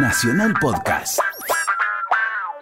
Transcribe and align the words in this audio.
Nacional 0.00 0.54
Podcast. 0.60 1.18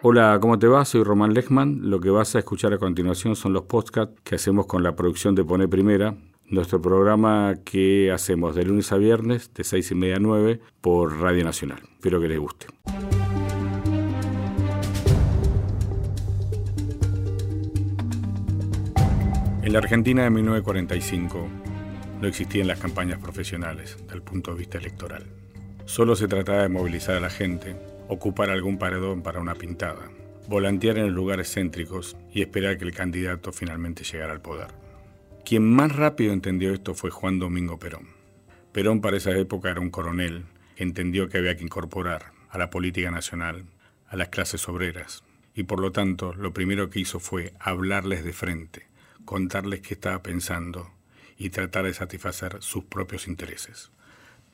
Hola, 0.00 0.38
¿cómo 0.40 0.58
te 0.58 0.68
va? 0.68 0.86
Soy 0.86 1.02
Román 1.02 1.34
Lechman. 1.34 1.90
Lo 1.90 2.00
que 2.00 2.08
vas 2.08 2.34
a 2.34 2.38
escuchar 2.38 2.72
a 2.72 2.78
continuación 2.78 3.36
son 3.36 3.52
los 3.52 3.64
podcasts 3.64 4.18
que 4.24 4.36
hacemos 4.36 4.64
con 4.64 4.82
la 4.82 4.96
producción 4.96 5.34
de 5.34 5.44
Pone 5.44 5.68
Primera, 5.68 6.14
nuestro 6.46 6.80
programa 6.80 7.56
que 7.62 8.10
hacemos 8.10 8.54
de 8.54 8.64
lunes 8.64 8.90
a 8.90 8.96
viernes 8.96 9.52
de 9.52 9.64
6 9.64 9.90
y 9.90 9.94
media 9.94 10.16
a 10.16 10.18
9 10.18 10.60
por 10.80 11.20
Radio 11.20 11.44
Nacional. 11.44 11.80
Espero 11.92 12.22
que 12.22 12.28
les 12.28 12.38
guste. 12.38 12.68
En 19.62 19.72
la 19.72 19.78
Argentina 19.78 20.22
de 20.22 20.30
1945 20.30 21.48
no 22.22 22.26
existían 22.26 22.66
las 22.66 22.78
campañas 22.78 23.18
profesionales 23.18 23.98
desde 24.00 24.14
el 24.14 24.22
punto 24.22 24.52
de 24.52 24.58
vista 24.58 24.78
electoral. 24.78 25.45
Solo 25.86 26.16
se 26.16 26.26
trataba 26.26 26.62
de 26.62 26.68
movilizar 26.68 27.14
a 27.14 27.20
la 27.20 27.30
gente, 27.30 27.76
ocupar 28.08 28.50
algún 28.50 28.76
paredón 28.76 29.22
para 29.22 29.40
una 29.40 29.54
pintada, 29.54 30.10
volantear 30.48 30.98
en 30.98 31.06
los 31.06 31.14
lugares 31.14 31.54
céntricos 31.54 32.16
y 32.32 32.42
esperar 32.42 32.76
que 32.76 32.84
el 32.84 32.92
candidato 32.92 33.52
finalmente 33.52 34.02
llegara 34.02 34.32
al 34.32 34.42
poder. 34.42 34.68
Quien 35.44 35.62
más 35.62 35.94
rápido 35.94 36.32
entendió 36.32 36.72
esto 36.72 36.94
fue 36.94 37.10
Juan 37.10 37.38
Domingo 37.38 37.78
Perón. 37.78 38.08
Perón 38.72 39.00
para 39.00 39.16
esa 39.16 39.30
época 39.30 39.70
era 39.70 39.80
un 39.80 39.90
coronel 39.90 40.44
que 40.74 40.82
entendió 40.82 41.28
que 41.28 41.38
había 41.38 41.56
que 41.56 41.64
incorporar 41.64 42.32
a 42.50 42.58
la 42.58 42.68
política 42.68 43.12
nacional 43.12 43.64
a 44.08 44.16
las 44.16 44.28
clases 44.28 44.68
obreras 44.68 45.22
y 45.54 45.62
por 45.62 45.80
lo 45.80 45.92
tanto 45.92 46.34
lo 46.34 46.52
primero 46.52 46.90
que 46.90 47.00
hizo 47.00 47.20
fue 47.20 47.54
hablarles 47.60 48.24
de 48.24 48.32
frente, 48.32 48.88
contarles 49.24 49.82
qué 49.82 49.94
estaba 49.94 50.22
pensando 50.22 50.90
y 51.38 51.50
tratar 51.50 51.84
de 51.84 51.94
satisfacer 51.94 52.56
sus 52.60 52.84
propios 52.84 53.28
intereses. 53.28 53.90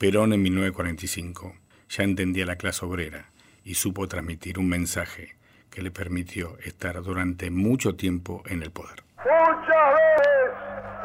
Perón 0.03 0.33
en 0.33 0.43
1945 0.43 1.55
ya 1.89 2.03
entendía 2.03 2.45
la 2.45 2.57
clase 2.57 2.85
obrera 2.85 3.31
y 3.63 3.75
supo 3.75 4.09
transmitir 4.09 4.59
un 4.59 4.69
mensaje 4.69 5.37
que 5.71 5.81
le 5.81 5.93
permitió 5.93 6.59
estar 6.59 7.01
durante 7.05 7.53
mucho 7.53 7.95
tiempo 7.95 8.43
en 8.47 8.65
el 8.65 8.73
poder. 8.73 9.05
Muchas 9.19 9.95
veces 9.95 10.51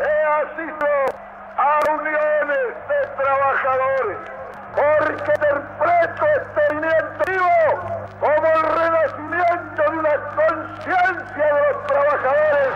he 0.01 0.17
asistido 0.41 1.05
a 1.57 1.79
uniones 1.93 2.73
de 2.89 2.99
trabajadores 3.21 4.17
porque 4.73 5.31
interpreto 5.31 6.25
este 6.41 6.65
vivo 7.29 7.59
como 8.19 8.47
el 8.49 8.63
renacimiento 8.81 9.79
de 9.91 9.93
una 9.95 10.15
conciencia 10.33 11.45
de 11.45 11.61
los 11.71 11.77
trabajadores. 11.85 12.73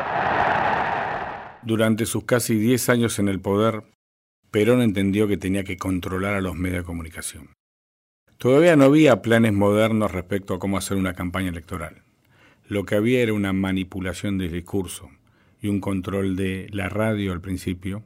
Durante 1.63 2.05
sus 2.05 2.25
casi 2.25 2.59
10 2.59 2.89
años 2.89 3.17
en 3.17 3.27
el 3.27 3.41
poder, 3.41 3.81
Perón 4.51 4.81
entendió 4.81 5.29
que 5.29 5.37
tenía 5.37 5.63
que 5.63 5.77
controlar 5.77 6.33
a 6.33 6.41
los 6.41 6.55
medios 6.55 6.79
de 6.79 6.85
comunicación. 6.85 7.51
Todavía 8.37 8.75
no 8.75 8.83
había 8.83 9.21
planes 9.21 9.53
modernos 9.53 10.11
respecto 10.11 10.53
a 10.53 10.59
cómo 10.59 10.77
hacer 10.77 10.97
una 10.97 11.13
campaña 11.13 11.49
electoral. 11.49 12.03
Lo 12.67 12.83
que 12.83 12.95
había 12.95 13.21
era 13.21 13.33
una 13.33 13.53
manipulación 13.53 14.37
del 14.37 14.51
discurso 14.51 15.09
y 15.61 15.69
un 15.69 15.79
control 15.79 16.35
de 16.35 16.67
la 16.71 16.89
radio 16.89 17.31
al 17.31 17.39
principio, 17.39 18.03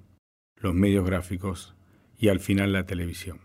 los 0.57 0.75
medios 0.75 1.03
gráficos 1.03 1.75
y 2.19 2.27
al 2.27 2.39
final 2.39 2.73
la 2.73 2.85
televisión. 2.85 3.39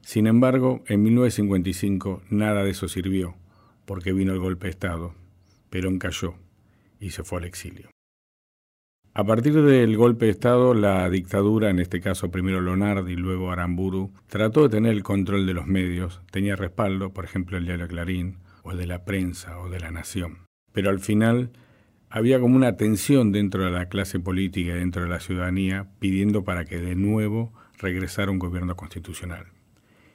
Sin 0.00 0.26
embargo, 0.26 0.82
en 0.86 1.02
1955 1.02 2.22
nada 2.30 2.64
de 2.64 2.70
eso 2.70 2.88
sirvió, 2.88 3.36
porque 3.84 4.14
vino 4.14 4.32
el 4.32 4.38
golpe 4.38 4.68
de 4.68 4.70
Estado, 4.70 5.14
Perón 5.68 5.98
cayó 5.98 6.34
y 6.98 7.10
se 7.10 7.24
fue 7.24 7.40
al 7.40 7.44
exilio. 7.44 7.91
A 9.14 9.24
partir 9.24 9.52
del 9.52 9.94
golpe 9.98 10.24
de 10.24 10.30
Estado, 10.30 10.72
la 10.72 11.10
dictadura, 11.10 11.68
en 11.68 11.80
este 11.80 12.00
caso 12.00 12.30
primero 12.30 12.62
Lonardi 12.62 13.12
y 13.12 13.16
luego 13.16 13.52
Aramburu, 13.52 14.10
trató 14.26 14.62
de 14.62 14.70
tener 14.70 14.92
el 14.92 15.02
control 15.02 15.44
de 15.46 15.52
los 15.52 15.66
medios, 15.66 16.22
tenía 16.30 16.56
respaldo, 16.56 17.12
por 17.12 17.26
ejemplo, 17.26 17.58
el 17.58 17.66
diario 17.66 17.88
Clarín, 17.88 18.38
o 18.62 18.74
de 18.74 18.86
la 18.86 19.04
prensa, 19.04 19.58
o 19.58 19.68
de 19.68 19.80
la 19.80 19.90
Nación. 19.90 20.46
Pero 20.72 20.88
al 20.88 20.98
final 20.98 21.50
había 22.08 22.40
como 22.40 22.56
una 22.56 22.78
tensión 22.78 23.32
dentro 23.32 23.66
de 23.66 23.70
la 23.70 23.90
clase 23.90 24.18
política 24.18 24.70
y 24.70 24.78
dentro 24.78 25.02
de 25.02 25.10
la 25.10 25.20
ciudadanía 25.20 25.90
pidiendo 25.98 26.42
para 26.42 26.64
que 26.64 26.78
de 26.78 26.96
nuevo 26.96 27.52
regresara 27.76 28.30
un 28.30 28.38
gobierno 28.38 28.76
constitucional. 28.76 29.44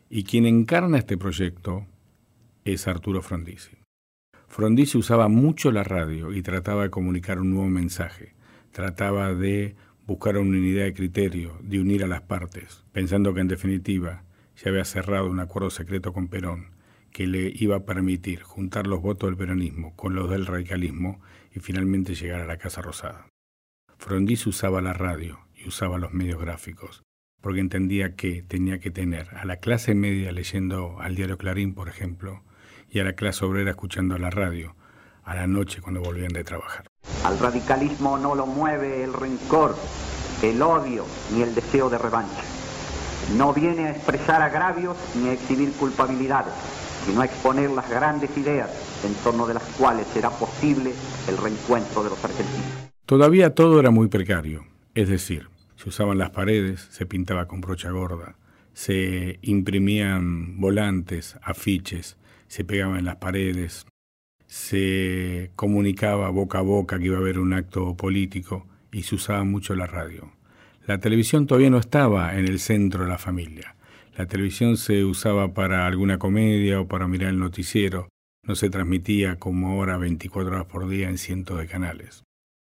Y 0.10 0.24
quien 0.24 0.48
encarna 0.48 0.98
este 0.98 1.20
proyecto 1.20 1.86
es 2.66 2.88
Arturo 2.88 3.22
Frondizi. 3.22 3.78
Frondizi 4.48 4.98
usaba 4.98 5.28
mucho 5.28 5.72
la 5.72 5.84
radio 5.84 6.34
y 6.34 6.42
trataba 6.42 6.82
de 6.82 6.90
comunicar 6.90 7.40
un 7.40 7.52
nuevo 7.52 7.70
mensaje 7.70 8.37
trataba 8.78 9.34
de 9.34 9.76
buscar 10.06 10.38
una 10.38 10.56
unidad 10.56 10.84
de 10.84 10.94
criterio, 10.94 11.58
de 11.64 11.80
unir 11.80 12.04
a 12.04 12.08
las 12.08 12.22
partes, 12.22 12.86
pensando 12.92 13.34
que 13.34 13.42
en 13.42 13.48
definitiva 13.48 14.24
se 14.54 14.70
había 14.70 14.86
cerrado 14.86 15.32
un 15.32 15.40
acuerdo 15.40 15.72
secreto 15.72 16.14
con 16.14 16.28
Perón 16.28 16.76
que 17.12 17.26
le 17.26 17.52
iba 17.56 17.78
a 17.78 17.86
permitir 17.86 18.44
juntar 18.44 18.86
los 18.86 19.02
votos 19.02 19.30
del 19.30 19.36
peronismo 19.36 19.96
con 19.96 20.14
los 20.14 20.30
del 20.30 20.46
radicalismo 20.46 21.20
y 21.56 21.60
finalmente 21.60 22.14
llegar 22.14 22.42
a 22.42 22.46
la 22.46 22.60
Casa 22.60 22.84
Rosada. 22.84 23.26
Frondiz 23.98 24.46
usaba 24.46 24.80
la 24.80 24.94
radio 24.94 25.40
y 25.56 25.68
usaba 25.68 25.98
los 25.98 26.14
medios 26.14 26.40
gráficos, 26.40 27.02
porque 27.42 27.62
entendía 27.62 28.16
que 28.16 28.44
tenía 28.44 28.78
que 28.78 28.92
tener 28.92 29.30
a 29.36 29.44
la 29.46 29.58
clase 29.58 29.96
media 29.96 30.32
leyendo 30.32 31.02
al 31.02 31.16
diario 31.16 31.40
Clarín, 31.40 31.74
por 31.74 31.90
ejemplo, 31.90 32.44
y 32.92 33.00
a 33.00 33.04
la 33.04 33.14
clase 33.14 33.44
obrera 33.44 33.72
escuchando 33.72 34.20
la 34.20 34.30
radio, 34.30 34.76
a 35.24 35.34
la 35.34 35.48
noche 35.48 35.82
cuando 35.82 36.02
volvían 36.02 36.32
de 36.32 36.44
trabajar. 36.44 36.87
Al 37.24 37.40
radicalismo 37.40 38.18
no 38.18 38.36
lo 38.36 38.46
mueve 38.46 39.04
el 39.04 39.14
rencor, 39.14 39.76
el 40.42 40.62
odio 40.62 41.06
ni 41.34 41.42
el 41.42 41.56
deseo 41.56 41.90
de 41.90 41.98
revancha. 41.98 42.44
No 43.36 43.54
viene 43.54 43.88
a 43.88 43.92
expresar 43.92 44.42
agravios 44.42 44.96
ni 45.16 45.30
a 45.30 45.34
exhibir 45.34 45.72
culpabilidades, 45.74 46.54
sino 47.06 47.22
a 47.22 47.26
exponer 47.26 47.70
las 47.72 47.90
grandes 47.90 48.36
ideas 48.38 48.70
en 49.04 49.14
torno 49.16 49.48
de 49.48 49.56
las 49.56 49.64
cuales 49.78 50.08
será 50.14 50.30
posible 50.30 50.94
el 51.28 51.38
reencuentro 51.38 52.04
de 52.04 52.10
los 52.10 52.24
argentinos. 52.24 52.66
Todavía 53.06 53.54
todo 53.56 53.80
era 53.80 53.92
muy 53.92 54.08
precario, 54.08 54.66
es 54.94 55.10
decir, 55.10 55.50
se 55.76 55.90
usaban 55.90 56.18
las 56.18 56.32
paredes, 56.32 56.88
se 56.92 57.06
pintaba 57.06 57.48
con 57.48 57.62
brocha 57.62 57.90
gorda, 57.92 58.36
se 58.74 59.40
imprimían 59.42 60.60
volantes, 60.60 61.38
afiches, 61.42 62.18
se 62.48 62.64
pegaban 62.64 62.98
en 62.98 63.06
las 63.06 63.18
paredes, 63.18 63.86
se 64.48 65.52
comunicaba 65.56 66.30
boca 66.30 66.60
a 66.60 66.62
boca 66.62 66.98
que 66.98 67.06
iba 67.06 67.18
a 67.18 67.20
haber 67.20 67.38
un 67.40 67.54
acto 67.54 67.96
político 67.96 68.66
y 68.92 69.04
se 69.04 69.16
usaba 69.16 69.44
mucho 69.44 69.76
la 69.76 69.88
radio. 69.88 70.32
La 70.86 71.00
televisión 71.00 71.48
todavía 71.48 71.70
no 71.70 71.78
estaba 71.78 72.38
en 72.38 72.48
el 72.48 72.60
centro 72.60 73.04
de 73.04 73.10
la 73.10 73.18
familia. 73.18 73.76
La 74.18 74.26
televisión 74.26 74.78
se 74.78 75.04
usaba 75.04 75.54
para 75.54 75.86
alguna 75.86 76.18
comedia 76.18 76.80
o 76.80 76.88
para 76.88 77.08
mirar 77.08 77.30
el 77.30 77.40
noticiero. 77.40 78.08
No 78.48 78.56
se 78.56 78.70
transmitía 78.70 79.36
como 79.36 79.70
ahora 79.70 79.98
24 79.98 80.56
horas 80.56 80.66
por 80.66 80.88
día 80.88 81.10
en 81.10 81.18
cientos 81.18 81.60
de 81.60 81.68
canales. 81.68 82.24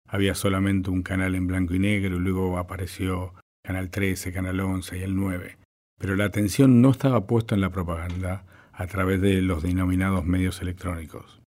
Había 0.07 0.35
solamente 0.35 0.91
un 0.91 1.01
canal 1.01 1.33
en 1.33 1.47
blanco 1.47 1.73
y 1.73 1.79
negro 1.79 2.17
y 2.17 2.19
luego 2.19 2.57
apareció 2.59 3.33
Canal 3.65 3.89
13, 3.89 4.31
Canal 4.31 4.59
11 4.59 4.99
y 4.99 5.01
el 5.01 5.15
9. 5.15 5.57
Pero 5.99 6.15
la 6.15 6.25
atención 6.25 6.81
no 6.81 6.91
estaba 6.91 7.25
puesta 7.25 7.55
en 7.55 7.61
la 7.61 7.71
propaganda 7.71 8.45
a 8.71 8.87
través 8.87 9.21
de 9.21 9.41
los 9.41 9.63
denominados 9.63 10.25
medios 10.25 10.61
electrónicos. 10.61 11.42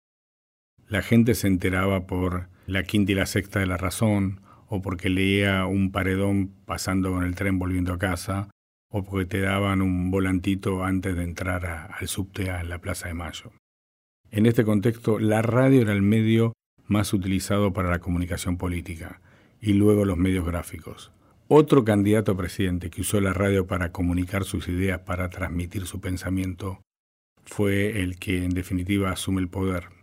La 0.94 1.02
gente 1.02 1.34
se 1.34 1.48
enteraba 1.48 2.06
por 2.06 2.50
la 2.68 2.84
quinta 2.84 3.14
y 3.14 3.16
la 3.16 3.26
sexta 3.26 3.60
de 3.60 3.66
la 3.66 3.78
razón, 3.78 4.42
o 4.68 4.84
porque 4.84 5.10
leía 5.10 5.66
un 5.66 5.92
paredón 5.92 6.54
pasando 6.66 7.12
con 7.12 7.24
el 7.24 7.34
tren 7.34 7.58
volviendo 7.58 7.94
a 7.94 7.98
casa, 7.98 8.52
o 8.92 9.04
porque 9.04 9.26
te 9.26 9.40
daban 9.40 9.82
un 9.82 10.12
volantito 10.12 10.84
antes 10.84 11.16
de 11.16 11.24
entrar 11.24 11.66
al 11.66 12.08
subte 12.08 12.46
en 12.46 12.70
la 12.70 12.78
Plaza 12.78 13.08
de 13.08 13.16
Mayo. 13.16 13.54
En 14.30 14.46
este 14.46 14.64
contexto, 14.64 15.18
la 15.18 15.42
radio 15.42 15.82
era 15.82 15.94
el 15.94 16.04
medio 16.04 16.54
más 16.86 17.12
utilizado 17.12 17.74
para 17.74 17.90
la 17.90 17.98
comunicación 17.98 18.60
política, 18.60 19.20
y 19.60 19.74
luego 19.74 20.06
los 20.06 20.18
medios 20.18 20.46
gráficos. 20.46 21.12
Otro 21.48 21.84
candidato 21.84 22.34
a 22.34 22.38
presidente 22.38 22.92
que 22.92 23.02
usó 23.02 23.20
la 23.20 23.34
radio 23.34 23.66
para 23.66 23.92
comunicar 23.92 24.44
sus 24.44 24.68
ideas, 24.68 25.00
para 25.00 25.32
transmitir 25.32 25.88
su 25.88 26.00
pensamiento, 26.00 26.84
fue 27.46 28.00
el 28.04 28.20
que 28.20 28.44
en 28.44 28.52
definitiva 28.52 29.10
asume 29.10 29.42
el 29.42 29.50
poder, 29.50 30.03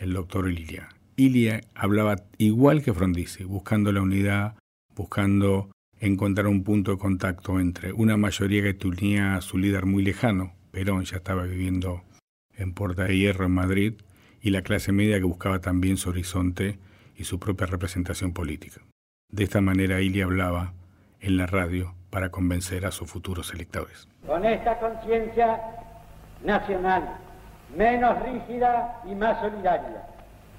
el 0.00 0.14
doctor 0.14 0.50
Ilia. 0.50 0.88
Ilia 1.16 1.60
hablaba 1.74 2.16
igual 2.38 2.82
que 2.82 2.94
Frondizi, 2.94 3.44
buscando 3.44 3.92
la 3.92 4.00
unidad, 4.00 4.54
buscando 4.96 5.70
encontrar 6.00 6.46
un 6.46 6.64
punto 6.64 6.92
de 6.92 6.98
contacto 6.98 7.60
entre 7.60 7.92
una 7.92 8.16
mayoría 8.16 8.62
que 8.62 8.74
tenía 8.74 9.36
a 9.36 9.42
su 9.42 9.58
líder 9.58 9.84
muy 9.84 10.02
lejano, 10.02 10.54
Perón 10.70 11.04
ya 11.04 11.18
estaba 11.18 11.44
viviendo 11.44 12.02
en 12.56 12.72
Puerta 12.72 13.04
de 13.04 13.16
Hierro 13.16 13.44
en 13.44 13.52
Madrid, 13.52 13.94
y 14.40 14.50
la 14.50 14.62
clase 14.62 14.92
media 14.92 15.18
que 15.18 15.24
buscaba 15.24 15.60
también 15.60 15.98
su 15.98 16.08
horizonte 16.08 16.78
y 17.16 17.24
su 17.24 17.38
propia 17.38 17.66
representación 17.66 18.32
política. 18.32 18.80
De 19.30 19.44
esta 19.44 19.60
manera 19.60 20.00
Ilia 20.00 20.24
hablaba 20.24 20.72
en 21.20 21.36
la 21.36 21.46
radio 21.46 21.94
para 22.08 22.30
convencer 22.30 22.86
a 22.86 22.90
sus 22.90 23.10
futuros 23.10 23.52
electores. 23.52 24.08
Con 24.26 24.46
esta 24.46 24.78
conciencia 24.80 25.60
nacional 26.42 27.18
menos 27.76 28.22
rígida 28.22 29.00
y 29.04 29.14
más 29.14 29.40
solidaria, 29.40 30.02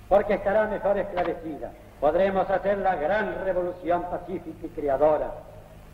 porque 0.10 0.36
estará 0.36 0.68
mejor 0.68 0.98
esclarecida. 0.98 1.72
Podremos 2.00 2.50
hacer 2.50 2.80
la 2.80 2.96
gran 2.96 3.44
revolución 3.44 4.04
pacífica 4.10 4.66
y 4.66 4.70
creadora 4.70 5.32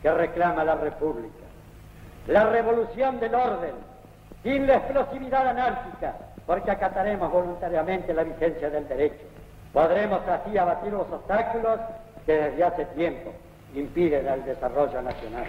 que 0.02 0.10
reclama 0.12 0.64
la 0.64 0.76
República. 0.76 1.44
La 2.26 2.44
revolución 2.50 3.20
del 3.20 3.34
orden, 3.34 3.74
sin 4.42 4.66
la 4.66 4.76
explosividad 4.76 5.48
anárquica, 5.48 6.16
porque 6.46 6.70
acataremos 6.70 7.30
voluntariamente 7.30 8.14
la 8.14 8.24
vigencia 8.24 8.70
del 8.70 8.88
derecho. 8.88 9.24
Podremos 9.72 10.20
así 10.26 10.56
abatir 10.56 10.92
los 10.92 11.10
obstáculos 11.10 11.78
que 12.24 12.32
desde 12.32 12.64
hace 12.64 12.84
tiempo 12.86 13.32
impiden 13.74 14.26
el 14.26 14.44
desarrollo 14.44 15.02
nacional. 15.02 15.44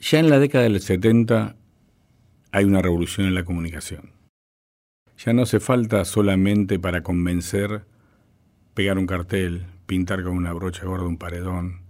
Ya 0.00 0.18
en 0.18 0.30
la 0.30 0.38
década 0.38 0.64
del 0.64 0.80
70 0.80 1.54
hay 2.50 2.64
una 2.64 2.82
revolución 2.82 3.28
en 3.28 3.34
la 3.34 3.44
comunicación. 3.44 4.21
Ya 5.24 5.32
no 5.32 5.42
hace 5.42 5.60
falta 5.60 6.04
solamente 6.04 6.80
para 6.80 7.04
convencer 7.04 7.84
pegar 8.74 8.98
un 8.98 9.06
cartel, 9.06 9.66
pintar 9.86 10.24
con 10.24 10.32
una 10.32 10.52
brocha 10.52 10.84
gorda 10.84 11.06
un 11.06 11.16
paredón, 11.16 11.82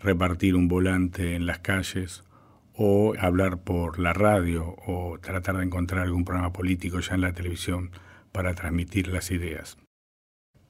repartir 0.00 0.56
un 0.56 0.66
volante 0.66 1.36
en 1.36 1.46
las 1.46 1.60
calles 1.60 2.24
o 2.74 3.14
hablar 3.20 3.62
por 3.62 4.00
la 4.00 4.12
radio 4.12 4.74
o 4.84 5.16
tratar 5.20 5.58
de 5.58 5.64
encontrar 5.64 6.02
algún 6.02 6.24
programa 6.24 6.52
político 6.52 6.98
ya 6.98 7.14
en 7.14 7.20
la 7.20 7.32
televisión 7.32 7.92
para 8.32 8.54
transmitir 8.54 9.06
las 9.06 9.30
ideas. 9.30 9.78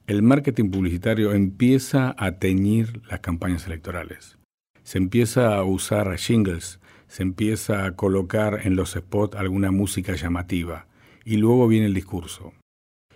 El 0.05 0.21
marketing 0.21 0.69
publicitario 0.69 1.33
empieza 1.33 2.13
a 2.19 2.33
teñir 2.33 3.01
las 3.09 3.21
campañas 3.21 3.65
electorales. 3.65 4.37
Se 4.83 4.99
empieza 4.99 5.55
a 5.55 5.63
usar 5.63 6.15
jingles, 6.17 6.79
se 7.07 7.23
empieza 7.23 7.85
a 7.85 7.95
colocar 7.95 8.67
en 8.67 8.75
los 8.75 8.91
spots 8.91 9.35
alguna 9.35 9.71
música 9.71 10.13
llamativa 10.13 10.85
y 11.25 11.37
luego 11.37 11.67
viene 11.67 11.87
el 11.87 11.93
discurso. 11.93 12.53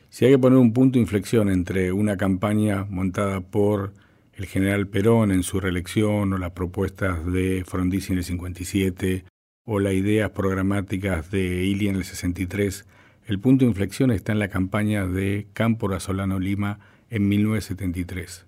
Si 0.09 0.25
hay 0.25 0.31
que 0.31 0.39
poner 0.39 0.59
un 0.59 0.73
punto 0.73 0.97
de 0.97 1.01
inflexión 1.01 1.49
entre 1.49 1.91
una 1.91 2.17
campaña 2.17 2.85
montada 2.89 3.41
por 3.41 3.93
el 4.33 4.45
general 4.45 4.87
Perón 4.87 5.31
en 5.31 5.43
su 5.43 5.59
reelección 5.59 6.31
o 6.31 6.37
las 6.37 6.51
propuestas 6.51 7.25
de 7.25 7.63
Frondizi 7.65 8.13
en 8.13 8.19
el 8.19 8.23
57 8.23 9.25
o 9.65 9.79
las 9.79 9.93
ideas 9.93 10.29
programáticas 10.31 11.29
de 11.29 11.65
Ili 11.65 11.89
en 11.89 11.97
el 11.97 12.05
63, 12.05 12.85
el 13.25 13.39
punto 13.39 13.65
de 13.65 13.69
inflexión 13.69 14.11
está 14.11 14.31
en 14.31 14.39
la 14.39 14.47
campaña 14.47 15.05
de 15.05 15.47
Cámpora 15.51 15.99
Solano 15.99 16.39
Lima 16.39 16.79
en 17.09 17.27
1973. 17.27 18.45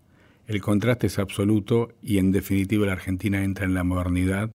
El 0.48 0.62
contraste 0.62 1.08
es 1.08 1.20
absoluto 1.20 1.90
y 2.02 2.18
en 2.20 2.32
definitiva 2.32 2.86
la 2.86 2.94
Argentina 2.94 3.44
entra 3.44 3.66
en 3.66 3.74
la 3.74 3.84
modernidad, 3.84 4.52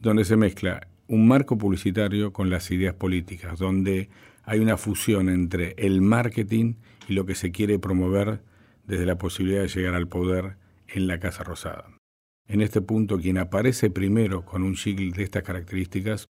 donde 0.00 0.24
se 0.24 0.36
mezcla 0.36 0.88
un 1.08 1.28
marco 1.28 1.58
publicitario 1.58 2.32
con 2.32 2.50
las 2.50 2.70
ideas 2.70 2.94
políticas, 2.94 3.58
donde 3.58 4.08
hay 4.44 4.60
una 4.60 4.76
fusión 4.76 5.28
entre 5.28 5.74
el 5.78 6.00
marketing 6.00 6.74
y 7.08 7.14
lo 7.14 7.26
que 7.26 7.34
se 7.34 7.50
quiere 7.52 7.78
promover 7.78 8.42
desde 8.84 9.06
la 9.06 9.18
posibilidad 9.18 9.62
de 9.62 9.68
llegar 9.68 9.94
al 9.94 10.08
poder 10.08 10.56
en 10.88 11.06
la 11.06 11.18
Casa 11.18 11.44
Rosada. 11.44 11.86
En 12.48 12.60
este 12.60 12.80
punto, 12.80 13.18
quien 13.18 13.38
aparece 13.38 13.90
primero 13.90 14.44
con 14.44 14.62
un 14.62 14.76
sigil 14.76 15.12
de 15.12 15.24
estas 15.24 15.42
características 15.42 16.28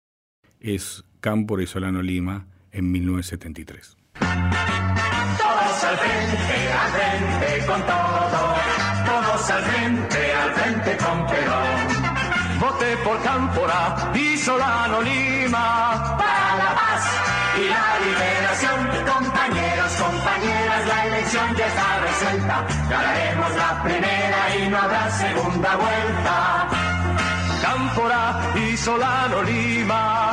es 0.60 1.04
Cámpora 1.20 1.64
y 1.64 1.68
Solano 1.68 2.02
Lima 2.02 2.48
en 2.72 2.92
1973. 2.92 3.98
Todos 4.20 5.84
al 5.84 5.98
frente, 5.98 6.72
al 6.72 6.92
frente 6.92 7.66
con 7.66 7.82
todo, 7.82 8.56
todos 9.06 9.50
al 9.50 9.64
frente, 9.64 10.34
al 10.34 10.54
frente 10.54 10.98
con. 10.98 11.63
Voté 12.64 12.96
por 13.04 13.22
Cámpora 13.22 14.14
y 14.16 14.38
Solano 14.38 15.02
Lima 15.02 16.16
para 16.18 16.56
la 16.56 16.74
paz 16.74 17.04
y 17.60 17.68
la 17.68 17.88
liberación. 18.06 18.80
Compañeros, 19.06 19.92
compañeras, 20.02 20.88
la 20.88 21.06
elección 21.08 21.56
ya 21.58 21.68
está 21.68 22.00
resuelta. 22.00 22.68
Ganaremos 22.90 23.56
la 23.58 23.84
primera 23.84 24.56
y 24.56 24.70
no 24.70 24.78
habrá 24.78 25.12
segunda 25.12 25.76
vuelta. 25.76 26.70
Cámpora 27.62 28.54
y 28.56 28.78
Solano 28.78 29.44
Lima, 29.44 30.32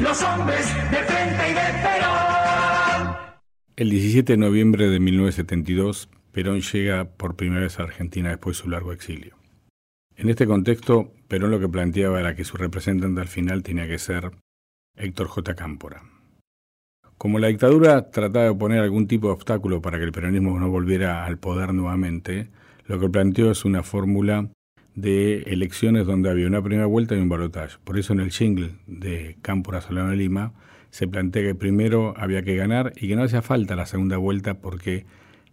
los 0.00 0.20
hombres 0.20 0.66
de 0.90 0.96
frente 0.96 1.48
y 1.48 1.54
de 1.54 1.68
Perón. 1.84 3.16
El 3.76 3.90
17 3.90 4.32
de 4.32 4.36
noviembre 4.36 4.88
de 4.88 4.98
1972, 4.98 6.08
Perón 6.32 6.60
llega 6.60 7.04
por 7.04 7.36
primera 7.36 7.60
vez 7.60 7.78
a 7.78 7.84
Argentina 7.84 8.30
después 8.30 8.56
de 8.56 8.62
su 8.64 8.68
largo 8.68 8.92
exilio. 8.92 9.36
En 10.16 10.28
este 10.28 10.46
contexto, 10.46 11.12
Perón 11.32 11.50
lo 11.50 11.58
que 11.58 11.66
planteaba 11.66 12.20
era 12.20 12.36
que 12.36 12.44
su 12.44 12.58
representante 12.58 13.18
al 13.18 13.26
final 13.26 13.62
tenía 13.62 13.88
que 13.88 13.98
ser 13.98 14.32
Héctor 14.98 15.28
J. 15.28 15.54
Cámpora. 15.54 16.02
Como 17.16 17.38
la 17.38 17.46
dictadura 17.46 18.10
trataba 18.10 18.44
de 18.44 18.54
poner 18.54 18.80
algún 18.80 19.06
tipo 19.06 19.28
de 19.28 19.32
obstáculo 19.32 19.80
para 19.80 19.96
que 19.96 20.04
el 20.04 20.12
peronismo 20.12 20.60
no 20.60 20.68
volviera 20.68 21.24
al 21.24 21.38
poder 21.38 21.72
nuevamente, 21.72 22.50
lo 22.84 23.00
que 23.00 23.08
planteó 23.08 23.50
es 23.50 23.64
una 23.64 23.82
fórmula 23.82 24.50
de 24.94 25.38
elecciones 25.44 26.06
donde 26.06 26.28
había 26.28 26.46
una 26.46 26.60
primera 26.60 26.84
vuelta 26.84 27.14
y 27.14 27.20
un 27.20 27.30
balotaje. 27.30 27.78
Por 27.82 27.98
eso 27.98 28.12
en 28.12 28.20
el 28.20 28.30
jingle 28.30 28.72
de 28.86 29.38
Cámpora 29.40 29.80
Solano 29.80 30.12
Lima 30.12 30.52
se 30.90 31.08
plantea 31.08 31.44
que 31.44 31.54
primero 31.54 32.12
había 32.18 32.42
que 32.42 32.56
ganar 32.56 32.92
y 32.94 33.08
que 33.08 33.16
no 33.16 33.22
hacía 33.22 33.40
falta 33.40 33.74
la 33.74 33.86
segunda 33.86 34.18
vuelta 34.18 34.60
porque 34.60 35.06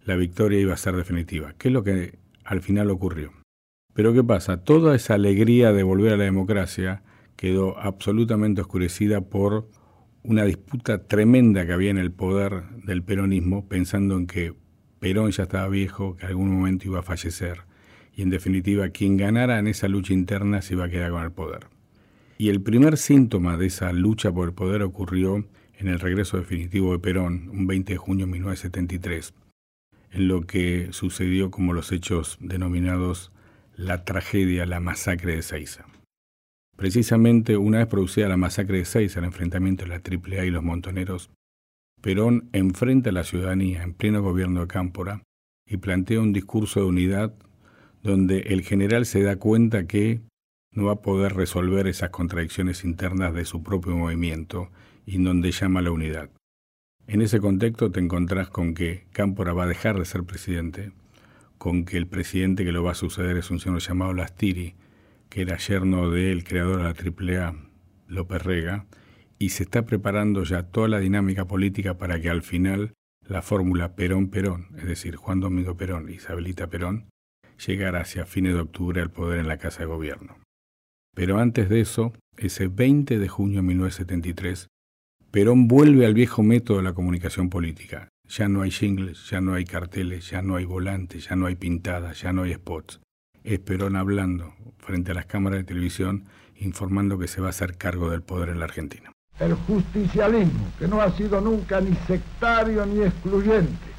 la 0.04 0.16
victoria 0.16 0.60
iba 0.60 0.74
a 0.74 0.76
ser 0.76 0.94
definitiva, 0.94 1.54
que 1.56 1.68
es 1.68 1.72
lo 1.72 1.82
que 1.82 2.18
al 2.44 2.60
final 2.60 2.90
ocurrió. 2.90 3.39
Pero 3.94 4.12
¿qué 4.12 4.22
pasa? 4.22 4.62
Toda 4.62 4.94
esa 4.94 5.14
alegría 5.14 5.72
de 5.72 5.82
volver 5.82 6.12
a 6.12 6.16
la 6.16 6.24
democracia 6.24 7.02
quedó 7.36 7.78
absolutamente 7.78 8.60
oscurecida 8.60 9.22
por 9.22 9.68
una 10.22 10.44
disputa 10.44 11.06
tremenda 11.06 11.66
que 11.66 11.72
había 11.72 11.90
en 11.90 11.98
el 11.98 12.12
poder 12.12 12.64
del 12.84 13.02
peronismo, 13.02 13.66
pensando 13.66 14.16
en 14.16 14.26
que 14.26 14.54
Perón 14.98 15.30
ya 15.30 15.44
estaba 15.44 15.66
viejo, 15.68 16.16
que 16.16 16.26
algún 16.26 16.50
momento 16.50 16.86
iba 16.86 17.00
a 17.00 17.02
fallecer, 17.02 17.62
y 18.14 18.22
en 18.22 18.30
definitiva 18.30 18.90
quien 18.90 19.16
ganara 19.16 19.58
en 19.58 19.66
esa 19.66 19.88
lucha 19.88 20.12
interna 20.12 20.60
se 20.60 20.74
iba 20.74 20.84
a 20.84 20.90
quedar 20.90 21.10
con 21.10 21.22
el 21.22 21.32
poder. 21.32 21.68
Y 22.36 22.50
el 22.50 22.60
primer 22.60 22.96
síntoma 22.98 23.56
de 23.56 23.66
esa 23.66 23.92
lucha 23.92 24.30
por 24.32 24.48
el 24.48 24.54
poder 24.54 24.82
ocurrió 24.82 25.46
en 25.78 25.88
el 25.88 25.98
regreso 25.98 26.36
definitivo 26.36 26.92
de 26.92 26.98
Perón, 26.98 27.48
un 27.50 27.66
20 27.66 27.94
de 27.94 27.96
junio 27.96 28.26
de 28.26 28.32
1973, 28.32 29.32
en 30.12 30.28
lo 30.28 30.42
que 30.42 30.88
sucedió 30.90 31.50
como 31.50 31.72
los 31.72 31.92
hechos 31.92 32.36
denominados 32.40 33.32
la 33.80 34.04
tragedia, 34.04 34.66
la 34.66 34.78
masacre 34.78 35.36
de 35.36 35.42
Seiza. 35.42 35.86
Precisamente 36.76 37.56
una 37.56 37.78
vez 37.78 37.86
producida 37.86 38.28
la 38.28 38.36
masacre 38.36 38.78
de 38.78 38.84
Seis, 38.84 39.16
el 39.16 39.24
enfrentamiento 39.24 39.84
de 39.84 39.88
la 39.88 40.02
AAA 40.02 40.44
y 40.44 40.50
los 40.50 40.62
montoneros, 40.62 41.30
Perón 42.02 42.50
enfrenta 42.52 43.08
a 43.08 43.12
la 43.14 43.24
ciudadanía 43.24 43.82
en 43.82 43.94
pleno 43.94 44.22
gobierno 44.22 44.60
de 44.60 44.66
Cámpora 44.66 45.22
y 45.66 45.78
plantea 45.78 46.20
un 46.20 46.34
discurso 46.34 46.80
de 46.80 46.86
unidad 46.86 47.34
donde 48.02 48.40
el 48.40 48.62
general 48.62 49.06
se 49.06 49.22
da 49.22 49.36
cuenta 49.36 49.86
que 49.86 50.20
no 50.72 50.84
va 50.84 50.92
a 50.92 51.02
poder 51.02 51.34
resolver 51.34 51.86
esas 51.86 52.10
contradicciones 52.10 52.84
internas 52.84 53.34
de 53.34 53.46
su 53.46 53.62
propio 53.62 53.96
movimiento 53.96 54.70
y 55.06 55.22
donde 55.22 55.52
llama 55.52 55.80
a 55.80 55.84
la 55.84 55.90
unidad. 55.90 56.30
En 57.06 57.22
ese 57.22 57.40
contexto 57.40 57.90
te 57.90 58.00
encontrás 58.00 58.50
con 58.50 58.74
que 58.74 59.06
Cámpora 59.12 59.54
va 59.54 59.64
a 59.64 59.68
dejar 59.68 59.98
de 59.98 60.04
ser 60.04 60.24
presidente, 60.24 60.92
con 61.60 61.84
que 61.84 61.98
el 61.98 62.06
presidente 62.06 62.64
que 62.64 62.72
lo 62.72 62.82
va 62.82 62.92
a 62.92 62.94
suceder 62.94 63.36
es 63.36 63.50
un 63.50 63.60
señor 63.60 63.80
llamado 63.80 64.14
Lastiri, 64.14 64.76
que 65.28 65.42
era 65.42 65.58
yerno 65.58 66.10
del 66.10 66.42
creador 66.42 66.78
de 66.78 66.84
la 66.84 67.44
AAA, 67.44 67.54
López 68.08 68.42
Rega, 68.42 68.86
y 69.38 69.50
se 69.50 69.64
está 69.64 69.84
preparando 69.84 70.42
ya 70.44 70.62
toda 70.62 70.88
la 70.88 71.00
dinámica 71.00 71.44
política 71.44 71.98
para 71.98 72.18
que 72.18 72.30
al 72.30 72.40
final 72.40 72.94
la 73.28 73.42
fórmula 73.42 73.94
Perón-Perón, 73.94 74.68
es 74.78 74.86
decir, 74.86 75.16
Juan 75.16 75.40
Domingo 75.40 75.76
Perón 75.76 76.08
Isabelita 76.08 76.68
Perón, 76.68 77.10
llegara 77.66 78.00
hacia 78.00 78.24
fines 78.24 78.54
de 78.54 78.60
octubre 78.60 79.02
al 79.02 79.10
poder 79.10 79.40
en 79.40 79.46
la 79.46 79.58
Casa 79.58 79.80
de 79.80 79.86
Gobierno. 79.86 80.38
Pero 81.14 81.40
antes 81.40 81.68
de 81.68 81.82
eso, 81.82 82.14
ese 82.38 82.68
20 82.68 83.18
de 83.18 83.28
junio 83.28 83.56
de 83.56 83.68
1973, 83.68 84.68
Perón 85.30 85.68
vuelve 85.68 86.06
al 86.06 86.14
viejo 86.14 86.42
método 86.42 86.78
de 86.78 86.84
la 86.84 86.94
comunicación 86.94 87.50
política. 87.50 88.08
Ya 88.30 88.48
no 88.48 88.62
hay 88.62 88.70
jingles, 88.70 89.28
ya 89.28 89.40
no 89.40 89.54
hay 89.54 89.64
carteles, 89.64 90.30
ya 90.30 90.40
no 90.40 90.56
hay 90.56 90.64
volantes, 90.64 91.28
ya 91.28 91.36
no 91.36 91.46
hay 91.46 91.56
pintadas, 91.56 92.20
ya 92.20 92.32
no 92.32 92.44
hay 92.44 92.54
spots 92.54 93.00
es 93.44 93.58
Perón 93.58 93.96
hablando 93.96 94.52
frente 94.78 95.12
a 95.12 95.14
las 95.14 95.26
cámaras 95.26 95.60
de 95.60 95.64
televisión 95.64 96.26
informando 96.56 97.18
que 97.18 97.28
se 97.28 97.40
va 97.40 97.48
a 97.48 97.50
hacer 97.50 97.76
cargo 97.76 98.10
del 98.10 98.22
poder 98.22 98.50
en 98.50 98.58
la 98.58 98.66
Argentina. 98.66 99.10
El 99.38 99.54
justicialismo, 99.54 100.68
que 100.78 100.86
no 100.86 101.00
ha 101.00 101.10
sido 101.12 101.40
nunca 101.40 101.80
ni 101.80 101.94
sectario 102.06 102.84
ni 102.84 103.02
excluyente, 103.02 103.90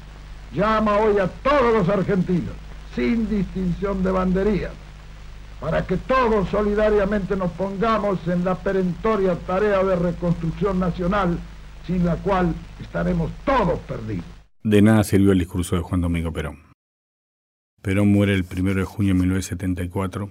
llama 0.54 0.98
hoy 0.98 1.18
a 1.18 1.26
todos 1.26 1.74
los 1.74 1.88
argentinos, 1.88 2.54
sin 2.94 3.28
distinción 3.28 4.04
de 4.04 4.12
banderías, 4.12 4.72
para 5.60 5.84
que 5.84 5.96
todos 5.96 6.48
solidariamente 6.50 7.34
nos 7.34 7.50
pongamos 7.52 8.20
en 8.28 8.44
la 8.44 8.54
perentoria 8.54 9.34
tarea 9.34 9.82
de 9.82 9.96
reconstrucción 9.96 10.78
nacional, 10.78 11.36
sin 11.86 12.04
la 12.04 12.16
cual 12.16 12.54
estaremos 12.80 13.30
todos 13.44 13.78
perdidos. 13.80 14.24
De 14.62 14.82
nada 14.82 15.02
sirvió 15.04 15.32
el 15.32 15.38
discurso 15.38 15.76
de 15.76 15.82
Juan 15.82 16.00
Domingo 16.00 16.32
Perón. 16.32 16.58
Perón 17.82 18.12
muere 18.12 18.34
el 18.34 18.44
1 18.44 18.74
de 18.74 18.84
junio 18.84 19.12
de 19.12 19.20
1974. 19.20 20.30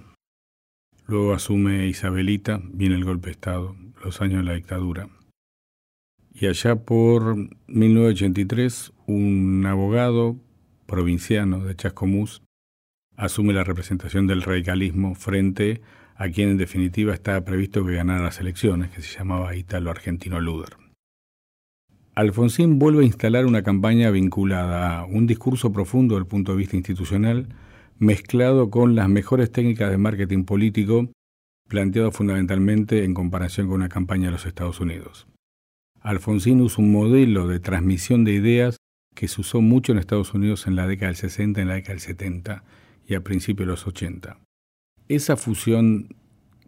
Luego 1.06 1.34
asume 1.34 1.86
Isabelita, 1.86 2.60
viene 2.64 2.94
el 2.94 3.04
golpe 3.04 3.26
de 3.26 3.32
Estado, 3.32 3.76
los 4.02 4.22
años 4.22 4.38
de 4.38 4.44
la 4.44 4.54
dictadura. 4.54 5.08
Y 6.32 6.46
allá 6.46 6.76
por 6.76 7.36
1983, 7.66 8.92
un 9.06 9.66
abogado 9.66 10.36
provinciano 10.86 11.62
de 11.64 11.76
Chascomús 11.76 12.42
asume 13.16 13.52
la 13.52 13.64
representación 13.64 14.26
del 14.26 14.42
radicalismo 14.42 15.14
frente 15.14 15.82
a 16.16 16.28
quien 16.30 16.50
en 16.50 16.56
definitiva 16.56 17.12
estaba 17.12 17.42
previsto 17.42 17.84
que 17.84 17.94
ganara 17.94 18.22
las 18.22 18.40
elecciones, 18.40 18.90
que 18.90 19.02
se 19.02 19.18
llamaba 19.18 19.54
Italo 19.54 19.90
Argentino 19.90 20.40
Luder. 20.40 20.81
Alfonsín 22.14 22.78
vuelve 22.78 23.04
a 23.04 23.06
instalar 23.06 23.46
una 23.46 23.62
campaña 23.62 24.10
vinculada 24.10 24.98
a 24.98 25.04
un 25.06 25.26
discurso 25.26 25.72
profundo 25.72 26.14
desde 26.14 26.24
el 26.24 26.28
punto 26.28 26.52
de 26.52 26.58
vista 26.58 26.76
institucional, 26.76 27.48
mezclado 27.98 28.68
con 28.68 28.94
las 28.94 29.08
mejores 29.08 29.50
técnicas 29.50 29.90
de 29.90 29.96
marketing 29.96 30.44
político, 30.44 31.08
planteado 31.68 32.12
fundamentalmente 32.12 33.04
en 33.04 33.14
comparación 33.14 33.68
con 33.68 33.76
una 33.76 33.88
campaña 33.88 34.26
de 34.26 34.32
los 34.32 34.44
Estados 34.44 34.78
Unidos. 34.78 35.26
Alfonsín 36.00 36.60
usa 36.60 36.84
un 36.84 36.92
modelo 36.92 37.48
de 37.48 37.60
transmisión 37.60 38.24
de 38.24 38.32
ideas 38.32 38.76
que 39.14 39.26
se 39.26 39.40
usó 39.40 39.62
mucho 39.62 39.92
en 39.92 39.98
Estados 39.98 40.34
Unidos 40.34 40.66
en 40.66 40.76
la 40.76 40.86
década 40.86 41.06
del 41.08 41.16
60, 41.16 41.62
en 41.62 41.68
la 41.68 41.74
década 41.74 41.94
del 41.94 42.00
70 42.00 42.64
y 43.06 43.14
a 43.14 43.22
principios 43.22 43.66
de 43.66 43.70
los 43.70 43.86
80. 43.86 44.38
Esa 45.08 45.38
fusión 45.38 46.14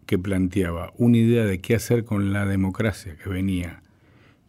que 0.07 0.17
planteaba 0.17 0.91
una 0.97 1.17
idea 1.17 1.45
de 1.45 1.61
qué 1.61 1.75
hacer 1.75 2.03
con 2.03 2.33
la 2.33 2.47
democracia 2.47 3.15
que 3.15 3.29
venía 3.29 3.83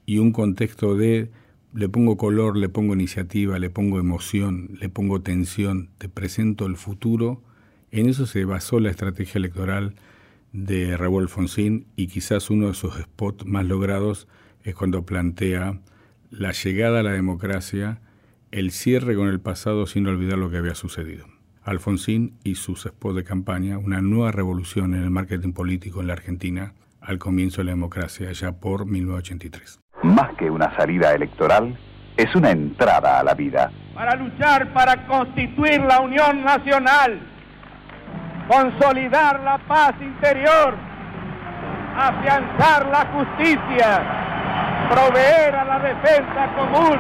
y 0.06 0.18
un 0.18 0.32
contexto 0.32 0.96
de 0.96 1.30
le 1.74 1.90
pongo 1.90 2.16
color, 2.16 2.56
le 2.56 2.70
pongo 2.70 2.94
iniciativa, 2.94 3.58
le 3.58 3.68
pongo 3.68 3.98
emoción, 3.98 4.78
le 4.80 4.88
pongo 4.88 5.20
tensión, 5.20 5.90
te 5.98 6.08
presento 6.08 6.64
el 6.64 6.76
futuro, 6.76 7.42
en 7.90 8.08
eso 8.08 8.24
se 8.24 8.44
basó 8.46 8.80
la 8.80 8.90
estrategia 8.90 9.38
electoral 9.38 9.94
de 10.52 10.96
Raúl 10.96 11.24
Alfonsín 11.24 11.86
y 11.96 12.06
quizás 12.06 12.48
uno 12.48 12.68
de 12.68 12.74
sus 12.74 12.94
spots 12.94 13.44
más 13.44 13.66
logrados 13.66 14.26
es 14.62 14.74
cuando 14.74 15.04
plantea 15.04 15.80
la 16.30 16.52
llegada 16.52 17.00
a 17.00 17.02
la 17.02 17.12
democracia, 17.12 18.00
el 18.52 18.70
cierre 18.70 19.14
con 19.14 19.28
el 19.28 19.40
pasado 19.40 19.86
sin 19.86 20.06
olvidar 20.06 20.38
lo 20.38 20.50
que 20.50 20.56
había 20.56 20.74
sucedido. 20.74 21.26
Alfonsín 21.62 22.38
y 22.42 22.54
sus 22.54 22.84
spots 22.84 23.16
de 23.16 23.24
campaña, 23.24 23.76
una 23.76 24.00
nueva 24.00 24.32
revolución 24.32 24.94
en 24.94 25.02
el 25.02 25.10
marketing 25.10 25.52
político 25.52 26.00
en 26.00 26.06
la 26.06 26.14
Argentina 26.14 26.74
al 27.00 27.18
comienzo 27.18 27.58
de 27.58 27.64
la 27.66 27.72
democracia, 27.72 28.32
ya 28.32 28.52
por 28.60 28.86
1983 28.86 29.80
más 30.06 30.30
que 30.34 30.50
una 30.50 30.74
salida 30.76 31.12
electoral, 31.12 31.76
es 32.16 32.34
una 32.34 32.50
entrada 32.50 33.20
a 33.20 33.22
la 33.22 33.34
vida. 33.34 33.70
Para 33.94 34.14
luchar 34.16 34.68
para 34.68 35.06
constituir 35.06 35.80
la 35.82 36.00
unión 36.00 36.44
nacional, 36.44 37.18
consolidar 38.48 39.40
la 39.40 39.58
paz 39.58 39.94
interior, 40.00 40.74
afianzar 41.96 42.86
la 42.86 43.06
justicia, 43.06 44.02
proveer 44.90 45.54
a 45.56 45.64
la 45.64 45.78
defensa 45.78 46.48
común, 46.56 46.98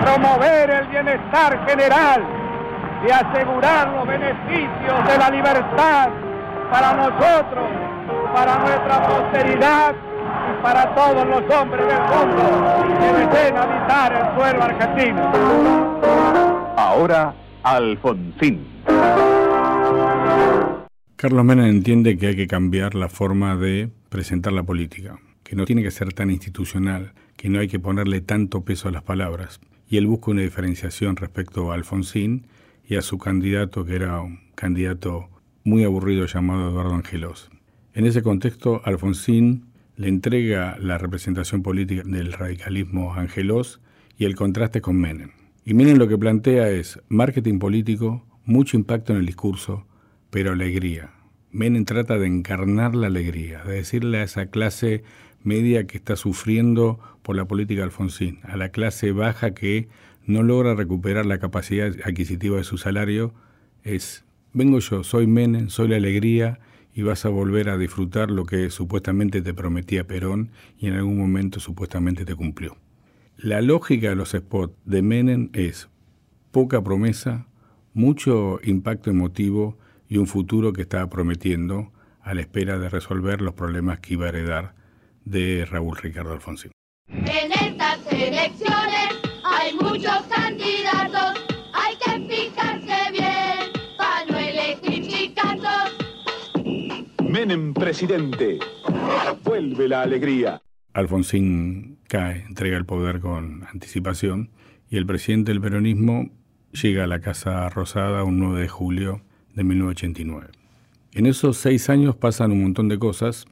promover 0.00 0.70
el 0.70 0.86
bienestar 0.88 1.66
general 1.68 2.24
y 3.06 3.10
asegurar 3.10 3.88
los 3.88 4.06
beneficios 4.06 5.06
de 5.06 5.18
la 5.18 5.30
libertad 5.30 6.08
para 6.70 6.92
nosotros, 6.94 7.66
para 8.32 8.58
nuestra 8.58 9.02
posteridad 9.02 9.94
para 10.62 10.94
todos 10.94 11.26
los 11.26 11.42
hombres 11.54 11.86
del 11.86 12.00
mundo 12.00 12.42
que 12.98 13.12
deseen 13.12 13.56
habitar 13.56 14.12
el 14.12 14.38
suelo 14.38 14.62
argentino. 14.62 15.22
Ahora, 16.76 17.34
Alfonsín. 17.62 18.66
Carlos 21.16 21.44
Menem 21.44 21.66
entiende 21.66 22.16
que 22.16 22.28
hay 22.28 22.36
que 22.36 22.46
cambiar 22.46 22.94
la 22.94 23.08
forma 23.08 23.56
de 23.56 23.90
presentar 24.08 24.52
la 24.52 24.62
política, 24.62 25.18
que 25.42 25.54
no 25.54 25.66
tiene 25.66 25.82
que 25.82 25.90
ser 25.90 26.12
tan 26.12 26.30
institucional, 26.30 27.12
que 27.36 27.48
no 27.48 27.60
hay 27.60 27.68
que 27.68 27.78
ponerle 27.78 28.20
tanto 28.20 28.64
peso 28.64 28.88
a 28.88 28.92
las 28.92 29.02
palabras. 29.02 29.60
Y 29.88 29.98
él 29.98 30.06
busca 30.06 30.30
una 30.30 30.42
diferenciación 30.42 31.16
respecto 31.16 31.70
a 31.70 31.74
Alfonsín 31.74 32.46
y 32.88 32.96
a 32.96 33.02
su 33.02 33.18
candidato, 33.18 33.84
que 33.84 33.96
era 33.96 34.20
un 34.20 34.40
candidato 34.54 35.28
muy 35.64 35.84
aburrido 35.84 36.26
llamado 36.26 36.70
Eduardo 36.70 36.94
Angelos. 36.94 37.50
En 37.92 38.06
ese 38.06 38.22
contexto, 38.22 38.80
Alfonsín 38.84 39.69
le 39.96 40.08
entrega 40.08 40.76
la 40.80 40.98
representación 40.98 41.62
política 41.62 42.02
del 42.04 42.32
radicalismo 42.32 43.14
a 43.14 43.20
Angelos 43.20 43.80
y 44.16 44.24
el 44.24 44.34
contraste 44.34 44.80
con 44.80 44.96
Menem. 44.96 45.30
Y 45.64 45.74
Menem 45.74 45.98
lo 45.98 46.08
que 46.08 46.18
plantea 46.18 46.70
es 46.70 47.00
marketing 47.08 47.58
político, 47.58 48.24
mucho 48.44 48.76
impacto 48.76 49.12
en 49.12 49.20
el 49.20 49.26
discurso, 49.26 49.86
pero 50.30 50.52
alegría. 50.52 51.10
Menem 51.52 51.84
trata 51.84 52.18
de 52.18 52.26
encarnar 52.26 52.94
la 52.94 53.08
alegría, 53.08 53.64
de 53.64 53.74
decirle 53.74 54.18
a 54.18 54.22
esa 54.22 54.46
clase 54.46 55.02
media 55.42 55.86
que 55.86 55.98
está 55.98 56.16
sufriendo 56.16 56.98
por 57.22 57.36
la 57.36 57.46
política 57.46 57.80
de 57.80 57.86
Alfonsín, 57.86 58.40
a 58.44 58.56
la 58.56 58.70
clase 58.70 59.12
baja 59.12 59.52
que 59.52 59.88
no 60.26 60.42
logra 60.42 60.74
recuperar 60.74 61.26
la 61.26 61.38
capacidad 61.38 61.92
adquisitiva 62.04 62.56
de 62.56 62.64
su 62.64 62.78
salario, 62.78 63.34
es, 63.84 64.24
vengo 64.52 64.78
yo, 64.78 65.02
soy 65.02 65.26
Menem, 65.26 65.68
soy 65.68 65.88
la 65.88 65.96
alegría, 65.96 66.60
y 66.94 67.02
vas 67.02 67.24
a 67.24 67.28
volver 67.28 67.68
a 67.68 67.78
disfrutar 67.78 68.30
lo 68.30 68.44
que 68.44 68.70
supuestamente 68.70 69.42
te 69.42 69.54
prometía 69.54 70.06
Perón 70.06 70.50
y 70.78 70.88
en 70.88 70.94
algún 70.94 71.18
momento 71.18 71.60
supuestamente 71.60 72.24
te 72.24 72.34
cumplió. 72.34 72.76
La 73.36 73.62
lógica 73.62 74.10
de 74.10 74.16
los 74.16 74.30
spots 74.32 74.74
de 74.84 75.02
Menem 75.02 75.50
es 75.52 75.88
poca 76.50 76.82
promesa, 76.82 77.46
mucho 77.94 78.60
impacto 78.62 79.10
emotivo 79.10 79.78
y 80.08 80.18
un 80.18 80.26
futuro 80.26 80.72
que 80.72 80.82
estaba 80.82 81.08
prometiendo 81.08 81.92
a 82.22 82.34
la 82.34 82.42
espera 82.42 82.78
de 82.78 82.88
resolver 82.88 83.40
los 83.40 83.54
problemas 83.54 84.00
que 84.00 84.14
iba 84.14 84.26
a 84.26 84.30
heredar 84.30 84.74
de 85.24 85.64
Raúl 85.64 85.96
Ricardo 85.96 86.32
Alfonsín. 86.32 86.72
Menem 97.50 97.74
presidente. 97.74 98.60
Vuelve 99.42 99.88
la 99.88 100.02
alegría. 100.02 100.62
Alfonsín 100.92 101.98
cae, 102.06 102.44
entrega 102.46 102.76
el 102.76 102.84
poder 102.84 103.18
con 103.18 103.64
anticipación 103.64 104.50
y 104.88 104.98
el 104.98 105.04
presidente 105.04 105.50
del 105.50 105.60
peronismo 105.60 106.30
llega 106.70 107.02
a 107.02 107.06
la 107.08 107.20
Casa 107.20 107.68
Rosada 107.68 108.22
un 108.22 108.38
9 108.38 108.60
de 108.60 108.68
julio 108.68 109.22
de 109.54 109.64
1989. 109.64 110.52
En 111.14 111.26
esos 111.26 111.56
seis 111.56 111.90
años 111.90 112.14
pasan 112.14 112.52
un 112.52 112.62
montón 112.62 112.86
de 112.86 113.00
cosas. 113.00 113.46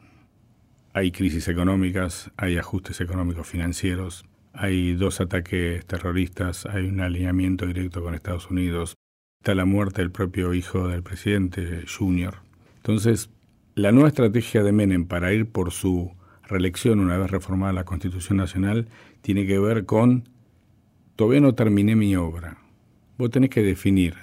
Hay 0.92 1.10
crisis 1.10 1.48
económicas, 1.48 2.30
hay 2.36 2.56
ajustes 2.56 3.00
económicos 3.00 3.48
financieros, 3.48 4.24
hay 4.52 4.94
dos 4.94 5.20
ataques 5.20 5.84
terroristas, 5.86 6.66
hay 6.66 6.86
un 6.86 7.00
alineamiento 7.00 7.66
directo 7.66 8.00
con 8.00 8.14
Estados 8.14 8.48
Unidos, 8.48 8.94
está 9.40 9.56
la 9.56 9.64
muerte 9.64 10.02
del 10.02 10.12
propio 10.12 10.54
hijo 10.54 10.86
del 10.86 11.02
presidente, 11.02 11.84
Junior. 11.88 12.36
Entonces, 12.76 13.30
la 13.78 13.92
nueva 13.92 14.08
estrategia 14.08 14.64
de 14.64 14.72
Menem 14.72 15.06
para 15.06 15.32
ir 15.32 15.46
por 15.46 15.70
su 15.70 16.10
reelección 16.42 16.98
una 16.98 17.16
vez 17.16 17.30
reformada 17.30 17.72
la 17.72 17.84
Constitución 17.84 18.36
Nacional 18.36 18.88
tiene 19.20 19.46
que 19.46 19.60
ver 19.60 19.86
con, 19.86 20.28
todavía 21.14 21.40
no 21.40 21.54
terminé 21.54 21.94
mi 21.94 22.16
obra. 22.16 22.58
Vos 23.18 23.30
tenés 23.30 23.50
que 23.50 23.62
definir 23.62 24.16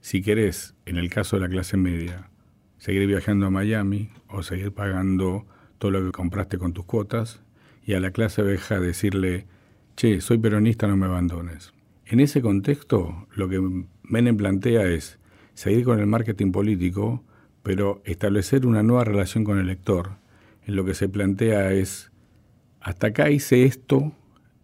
si 0.00 0.22
querés, 0.22 0.74
en 0.86 0.96
el 0.96 1.10
caso 1.10 1.36
de 1.36 1.42
la 1.42 1.50
clase 1.50 1.76
media, 1.76 2.30
seguir 2.78 3.06
viajando 3.06 3.44
a 3.44 3.50
Miami 3.50 4.08
o 4.28 4.42
seguir 4.42 4.72
pagando 4.72 5.44
todo 5.76 5.90
lo 5.90 6.02
que 6.02 6.12
compraste 6.12 6.56
con 6.56 6.72
tus 6.72 6.86
cuotas, 6.86 7.42
y 7.84 7.92
a 7.92 8.00
la 8.00 8.12
clase 8.12 8.42
vieja 8.42 8.80
decirle, 8.80 9.44
che, 9.94 10.22
soy 10.22 10.38
peronista, 10.38 10.86
no 10.86 10.96
me 10.96 11.04
abandones. 11.04 11.74
En 12.06 12.18
ese 12.18 12.40
contexto, 12.40 13.26
lo 13.34 13.46
que 13.50 13.60
Menem 14.04 14.38
plantea 14.38 14.86
es 14.86 15.18
seguir 15.52 15.84
con 15.84 16.00
el 16.00 16.06
marketing 16.06 16.50
político, 16.50 17.22
pero 17.66 18.00
establecer 18.04 18.64
una 18.64 18.84
nueva 18.84 19.02
relación 19.02 19.42
con 19.42 19.58
el 19.58 19.66
lector, 19.66 20.18
en 20.66 20.76
lo 20.76 20.84
que 20.84 20.94
se 20.94 21.08
plantea 21.08 21.72
es, 21.72 22.12
hasta 22.80 23.08
acá 23.08 23.28
hice 23.28 23.64
esto, 23.64 24.12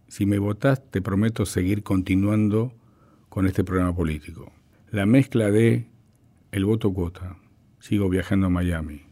si 0.07 0.25
me 0.25 0.39
votás 0.39 0.89
te 0.89 1.03
prometo 1.03 1.45
seguir 1.45 1.83
continuando 1.83 2.73
con 3.29 3.49
este 3.49 3.65
programa 3.65 3.93
político. 3.93 4.53
La 4.93 5.05
mezcla 5.05 5.51
de 5.51 5.91
el 6.53 6.65
voto 6.65 6.93
cuota, 6.93 7.39
sigo 7.81 8.09
viajando 8.09 8.47
a 8.47 8.51
Miami, 8.51 9.03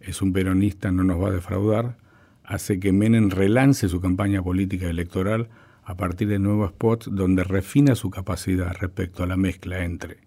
es 0.00 0.20
un 0.20 0.32
peronista, 0.32 0.90
no 0.90 1.04
nos 1.04 1.22
va 1.22 1.28
a 1.28 1.32
defraudar, 1.34 1.96
hace 2.42 2.80
que 2.80 2.92
Menem 2.92 3.30
relance 3.30 3.88
su 3.88 4.00
campaña 4.00 4.42
política 4.42 4.90
electoral 4.90 5.48
a 5.84 5.96
partir 5.96 6.26
de 6.26 6.40
nuevos 6.40 6.70
spots 6.70 7.08
donde 7.12 7.44
refina 7.44 7.94
su 7.94 8.10
capacidad 8.10 8.74
respecto 8.80 9.22
a 9.22 9.28
la 9.28 9.36
mezcla 9.36 9.84
entre 9.84 10.22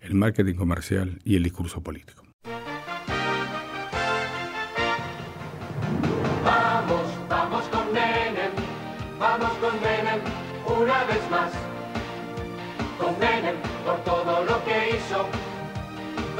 el 0.00 0.16
marketing 0.16 0.54
comercial 0.54 1.20
y 1.22 1.36
el 1.36 1.44
discurso 1.44 1.80
político. 1.80 2.23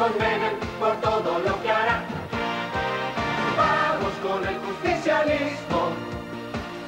condenan 0.04 0.54
por 0.78 0.94
todo 1.00 1.38
lo 1.38 1.62
que 1.62 1.70
hará. 1.70 2.04
Vamos 3.56 4.12
con 4.22 4.40
el 4.46 4.56
justicialismo, 4.64 5.80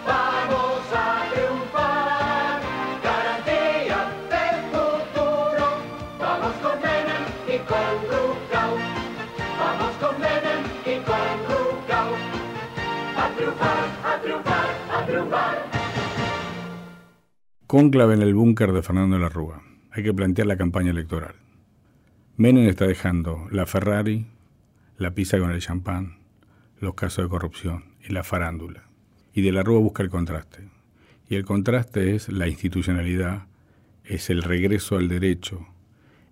vamos 0.07 0.83
a 0.95 1.25
triunfar. 1.33 2.61
Garantía 3.07 4.01
del 4.35 4.59
futuro, 4.73 5.67
vamos 6.21 6.55
con 6.63 6.77
Menem 6.85 7.25
y 7.55 7.57
con 7.71 7.93
Rucau. 8.11 8.73
Vamos 9.63 9.93
con 10.03 10.15
Menem 10.21 10.63
y 10.85 10.95
con 11.09 11.29
Rucau. 11.49 12.09
A 13.17 13.25
triunfar, 13.37 13.85
a 14.11 14.21
triunfar, 14.21 14.69
a 14.93 15.07
triunfar. 15.07 15.57
Cónclave 17.67 18.15
en 18.15 18.23
el 18.23 18.35
búnker 18.35 18.73
de 18.73 18.83
Fernando 18.83 19.17
de 19.17 19.23
la 19.23 19.29
Rúa. 19.29 19.63
Hay 19.93 20.03
que 20.03 20.13
plantear 20.13 20.47
la 20.47 20.57
campaña 20.59 20.91
electoral. 20.91 21.46
Menem 22.39 22.69
está 22.69 22.87
dejando 22.87 23.49
la 23.51 23.65
Ferrari, 23.65 24.27
la 24.99 25.13
pizza 25.13 25.39
con 25.39 25.53
el 25.53 25.63
champán, 25.63 26.19
los 26.79 26.93
casos 26.93 27.25
de 27.25 27.31
corrupción 27.31 27.95
y 28.07 28.13
la 28.13 28.25
farándula. 28.25 28.91
Y 29.33 29.41
de 29.41 29.53
la 29.53 29.63
Rúa 29.63 29.81
busca 29.81 30.03
el 30.03 30.11
contraste. 30.11 30.69
Y 31.31 31.37
el 31.37 31.47
contraste 31.47 32.15
es 32.15 32.29
la 32.29 32.47
institucionalidad, 32.47 33.47
es 34.05 34.29
el 34.29 34.43
regreso 34.43 34.97
al 34.97 35.09
derecho, 35.09 35.67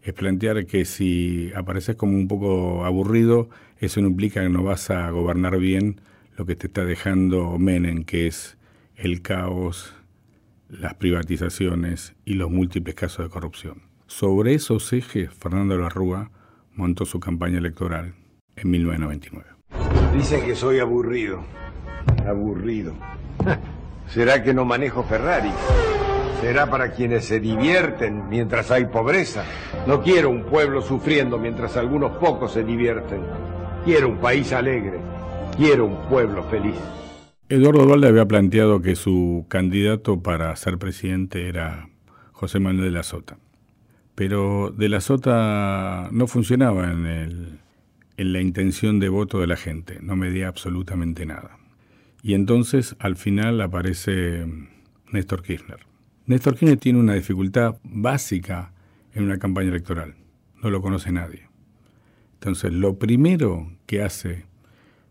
es 0.02 0.12
plantear 0.12 0.66
que 0.66 0.84
si 0.84 1.50
apareces 1.56 1.96
como 1.96 2.18
un 2.18 2.28
poco 2.28 2.84
aburrido, 2.84 3.49
eso 3.78 4.02
no 4.02 4.08
implica 4.08 4.42
que 4.42 4.50
no 4.50 4.62
vas 4.62 4.90
a 4.90 5.08
gobernar 5.08 5.58
bien 5.58 6.02
lo 6.37 6.44
que 6.44 6.54
te 6.54 6.66
está 6.66 6.84
dejando 6.84 7.58
Menem, 7.58 8.04
que 8.04 8.26
es 8.26 8.58
el 8.94 9.23
caos, 9.23 9.94
las 10.68 10.92
privatizaciones 10.96 12.14
y 12.26 12.34
los 12.34 12.50
múltiples 12.50 12.94
casos 12.94 13.25
de 13.25 13.30
corrupción. 13.30 13.93
Sobre 14.16 14.54
esos 14.54 14.92
ejes, 14.92 15.35
Fernando 15.35 15.76
Larrúa 15.76 16.30
montó 16.76 17.04
su 17.04 17.18
campaña 17.18 17.59
electoral 17.59 18.14
en 18.54 18.71
1999. 18.71 19.44
Dicen 20.16 20.47
que 20.47 20.54
soy 20.54 20.78
aburrido. 20.78 21.42
Aburrido. 22.25 22.94
¿Será 24.06 24.40
que 24.44 24.54
no 24.54 24.64
manejo 24.64 25.02
Ferrari? 25.02 25.50
¿Será 26.40 26.71
para 26.71 26.92
quienes 26.92 27.25
se 27.25 27.40
divierten 27.40 28.28
mientras 28.28 28.71
hay 28.71 28.85
pobreza? 28.85 29.42
No 29.85 30.00
quiero 30.00 30.30
un 30.30 30.44
pueblo 30.44 30.80
sufriendo 30.80 31.37
mientras 31.37 31.76
algunos 31.76 32.16
pocos 32.18 32.52
se 32.52 32.62
divierten. 32.62 33.21
Quiero 33.85 34.11
un 34.11 34.18
país 34.18 34.52
alegre. 34.52 35.00
Quiero 35.56 35.87
un 35.87 36.09
pueblo 36.09 36.44
feliz. 36.44 36.76
Eduardo 37.49 37.85
Dualde 37.85 38.06
había 38.06 38.28
planteado 38.28 38.80
que 38.80 38.94
su 38.94 39.47
candidato 39.49 40.23
para 40.23 40.54
ser 40.54 40.78
presidente 40.78 41.49
era 41.49 41.88
José 42.30 42.61
Manuel 42.61 42.85
de 42.85 42.90
la 42.92 43.02
Sota. 43.02 43.38
Pero 44.14 44.73
de 44.76 44.88
la 44.88 45.00
Sota 45.00 46.09
no 46.12 46.26
funcionaba 46.26 46.90
en, 46.92 47.06
el, 47.06 47.59
en 48.16 48.33
la 48.33 48.40
intención 48.40 49.00
de 49.00 49.09
voto 49.09 49.40
de 49.40 49.47
la 49.47 49.56
gente, 49.56 49.99
no 50.00 50.16
medía 50.16 50.49
absolutamente 50.49 51.26
nada. 51.26 51.59
Y 52.23 52.35
entonces 52.35 52.97
al 53.00 53.16
final 53.16 53.61
aparece 53.61 54.47
Néstor 55.11 55.42
Kirchner. 55.42 55.80
Néstor 56.26 56.54
Kirchner 56.54 56.78
tiene 56.78 57.00
una 57.00 57.14
dificultad 57.14 57.76
básica 57.83 58.73
en 59.12 59.25
una 59.25 59.38
campaña 59.38 59.68
electoral, 59.68 60.14
no 60.62 60.71
lo 60.71 60.80
conoce 60.80 61.12
nadie. 61.12 61.49
Entonces 62.35 62.73
lo 62.73 62.99
primero 62.99 63.71
que 63.87 64.02
hace 64.02 64.47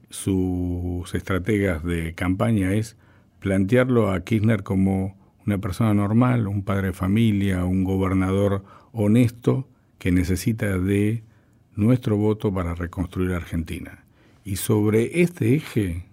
sus 0.10 1.13
estrategas 1.13 1.83
de 1.83 2.13
campaña 2.13 2.74
es 2.74 2.98
plantearlo 3.39 4.12
a 4.12 4.24
Kirchner 4.24 4.63
como 4.63 5.17
una 5.45 5.57
persona 5.57 5.93
normal, 5.93 6.48
un 6.48 6.63
padre 6.63 6.88
de 6.88 6.93
familia, 6.93 7.65
un 7.65 7.83
gobernador 7.83 8.63
honesto 8.93 9.67
que 9.97 10.12
necesita 10.12 10.77
de 10.77 11.23
nuestro 11.75 12.15
voto 12.15 12.53
para 12.53 12.75
reconstruir 12.75 13.33
Argentina. 13.33 14.05
Y 14.45 14.57
sobre 14.57 15.21
este 15.21 15.55
eje, 15.55 16.05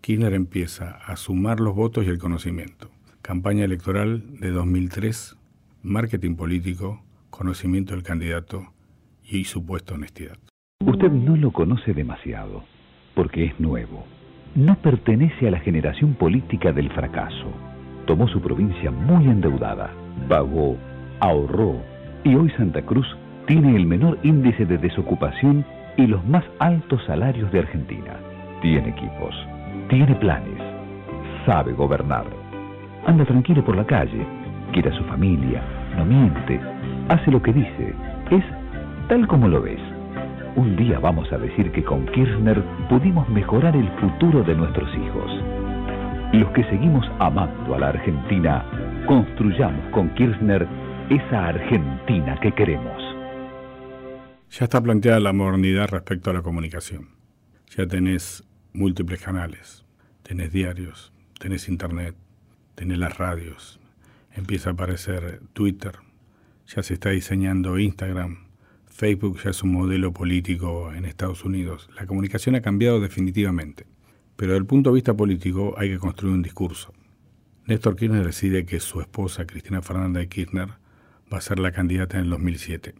Kirchner 0.00 0.32
empieza 0.32 0.98
a 1.06 1.16
sumar 1.16 1.60
los 1.60 1.74
votos 1.74 2.06
y 2.06 2.08
el 2.08 2.18
conocimiento. 2.18 2.90
Campaña 3.20 3.64
electoral 3.64 4.38
de 4.38 4.50
2003, 4.50 5.36
marketing 5.82 6.36
político, 6.36 7.02
conocimiento 7.30 7.94
del 7.94 8.02
candidato 8.02 8.72
y 9.24 9.44
supuesta 9.44 9.94
honestidad. 9.94 10.38
Usted 10.86 11.10
no 11.10 11.36
lo 11.36 11.52
conoce 11.52 11.94
demasiado 11.94 12.64
porque 13.14 13.46
es 13.46 13.58
nuevo. 13.58 14.04
No 14.54 14.80
pertenece 14.80 15.48
a 15.48 15.50
la 15.50 15.60
generación 15.60 16.14
política 16.14 16.72
del 16.72 16.92
fracaso. 16.92 17.50
Tomó 18.06 18.28
su 18.28 18.40
provincia 18.40 18.90
muy 18.90 19.24
endeudada, 19.24 19.92
pagó, 20.28 20.76
ahorró 21.20 21.93
y 22.24 22.34
hoy 22.34 22.50
Santa 22.56 22.82
Cruz 22.82 23.06
tiene 23.46 23.76
el 23.76 23.86
menor 23.86 24.18
índice 24.22 24.64
de 24.64 24.78
desocupación 24.78 25.64
y 25.96 26.06
los 26.06 26.24
más 26.26 26.44
altos 26.58 27.04
salarios 27.06 27.52
de 27.52 27.60
Argentina. 27.60 28.14
Tiene 28.62 28.88
equipos, 28.88 29.34
tiene 29.90 30.14
planes, 30.16 30.60
sabe 31.44 31.74
gobernar. 31.74 32.24
Anda 33.06 33.26
tranquilo 33.26 33.62
por 33.62 33.76
la 33.76 33.84
calle, 33.84 34.26
quiere 34.72 34.88
a 34.88 34.96
su 34.96 35.04
familia, 35.04 35.62
no 35.96 36.06
miente, 36.06 36.58
hace 37.10 37.30
lo 37.30 37.42
que 37.42 37.52
dice, 37.52 37.94
es 38.30 38.44
tal 39.08 39.26
como 39.28 39.46
lo 39.46 39.60
ves. 39.60 39.80
Un 40.56 40.76
día 40.76 40.98
vamos 40.98 41.30
a 41.30 41.36
decir 41.38 41.70
que 41.72 41.84
con 41.84 42.06
Kirchner 42.06 42.62
pudimos 42.88 43.28
mejorar 43.28 43.76
el 43.76 43.88
futuro 44.00 44.42
de 44.42 44.54
nuestros 44.54 44.88
hijos. 44.96 45.30
Los 46.32 46.50
que 46.52 46.64
seguimos 46.64 47.06
amando 47.18 47.74
a 47.74 47.78
la 47.78 47.88
Argentina, 47.88 48.64
construyamos 49.06 49.84
con 49.90 50.08
Kirchner 50.14 50.66
esa 51.10 51.48
Argentina 51.48 52.38
que 52.40 52.52
queremos. 52.54 53.02
Ya 54.50 54.64
está 54.64 54.80
planteada 54.80 55.20
la 55.20 55.32
modernidad 55.32 55.88
respecto 55.88 56.30
a 56.30 56.32
la 56.32 56.42
comunicación. 56.42 57.08
Ya 57.76 57.86
tenés 57.86 58.44
múltiples 58.72 59.20
canales, 59.20 59.84
tenés 60.22 60.52
diarios, 60.52 61.12
tenés 61.38 61.68
internet, 61.68 62.14
tenés 62.74 62.98
las 62.98 63.18
radios, 63.18 63.80
empieza 64.32 64.70
a 64.70 64.72
aparecer 64.72 65.42
Twitter, 65.52 65.96
ya 66.66 66.82
se 66.82 66.94
está 66.94 67.10
diseñando 67.10 67.78
Instagram, 67.78 68.46
Facebook 68.86 69.40
ya 69.42 69.50
es 69.50 69.62
un 69.62 69.72
modelo 69.72 70.12
político 70.12 70.92
en 70.92 71.04
Estados 71.04 71.44
Unidos. 71.44 71.90
La 71.96 72.06
comunicación 72.06 72.54
ha 72.54 72.62
cambiado 72.62 73.00
definitivamente. 73.00 73.86
Pero 74.36 74.52
desde 74.52 74.60
el 74.60 74.66
punto 74.66 74.90
de 74.90 74.94
vista 74.94 75.14
político 75.14 75.74
hay 75.76 75.90
que 75.90 75.98
construir 75.98 76.34
un 76.34 76.42
discurso. 76.42 76.92
Néstor 77.66 77.96
Kirchner 77.96 78.24
decide 78.24 78.64
que 78.64 78.80
su 78.80 79.00
esposa, 79.00 79.46
Cristina 79.46 79.82
Fernández 79.82 80.22
de 80.22 80.28
Kirchner, 80.28 80.83
va 81.32 81.38
a 81.38 81.40
ser 81.40 81.58
la 81.58 81.72
candidata 81.72 82.18
en 82.18 82.24
el 82.24 82.30
2007. 82.30 82.94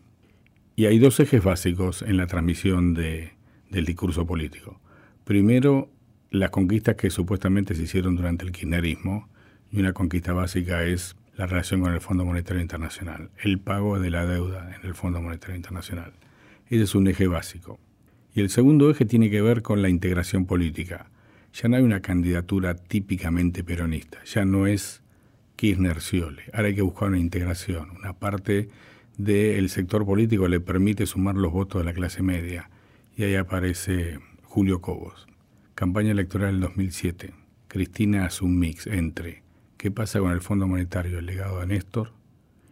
Y 0.77 0.87
hay 0.87 0.99
dos 0.99 1.21
ejes 1.21 1.43
básicos 1.43 2.03
en 2.03 2.17
la 2.17 2.27
transmisión 2.27 2.95
de, 2.95 3.33
del 3.71 3.85
discurso 3.85 4.27
político. 4.27 4.81
Primero, 5.25 5.91
las 6.31 6.51
conquistas 6.51 6.97
que 6.97 7.11
supuestamente 7.11 7.75
se 7.75 7.83
hicieron 7.83 8.17
durante 8.17 8.45
el 8.45 8.53
kirchnerismo, 8.53 9.29
y 9.71 9.81
una 9.81 9.93
conquista 9.93 10.33
básica 10.33 10.85
es 10.85 11.17
la 11.37 11.47
relación 11.47 11.81
con 11.81 11.93
el 11.93 12.01
Fondo 12.01 12.25
Monetario 12.25 12.63
Internacional, 12.63 13.31
el 13.43 13.59
pago 13.59 13.99
de 13.99 14.11
la 14.11 14.25
deuda 14.25 14.75
en 14.77 14.87
el 14.87 14.95
Fondo 14.95 15.21
Monetario 15.21 15.57
Internacional. 15.57 16.13
Ese 16.67 16.83
es 16.83 16.95
un 16.95 17.07
eje 17.09 17.27
básico. 17.27 17.79
Y 18.35 18.41
el 18.41 18.51
segundo 18.51 18.91
eje 18.91 19.05
tiene 19.05 19.31
que 19.31 19.43
ver 19.43 19.63
con 19.63 19.83
la 19.83 19.89
integración 19.89 20.47
política. 20.47 21.11
Ya 21.53 21.69
no 21.69 21.77
hay 21.77 21.83
una 21.83 22.01
candidatura 22.01 22.75
típicamente 22.75 23.63
peronista, 23.63 24.19
ya 24.25 24.45
no 24.45 24.67
es 24.67 25.04
Kirchner-Sciole. 25.57 26.43
Ahora 26.53 26.69
hay 26.69 26.75
que 26.75 26.83
buscar 26.83 27.09
una 27.09 27.19
integración, 27.19 27.91
una 27.91 28.13
parte 28.13 28.69
del 29.17 29.69
sector 29.69 30.05
político 30.05 30.49
le 30.49 30.61
permite 30.61 31.07
sumar 31.07 31.37
los 31.37 31.53
votos 31.53 31.81
de 31.81 31.85
la 31.85 31.95
clase 31.95 32.23
media. 32.23 32.71
Y 33.17 33.25
ahí 33.25 33.37
aparece 33.37 34.19
Julio 34.43 34.81
Cobos. 34.81 35.27
Campaña 35.75 36.11
electoral 36.11 36.53
del 36.53 36.61
2007. 36.63 37.33
Cristina 37.69 38.27
hace 38.27 38.45
un 38.45 38.59
mix 38.59 38.87
entre 38.87 39.43
qué 39.77 39.91
pasa 39.91 40.21
con 40.21 40.33
el 40.33 40.41
Fondo 40.41 40.67
Monetario, 40.67 41.19
el 41.19 41.27
legado 41.27 41.61
de 41.61 41.67
Néstor 41.67 42.13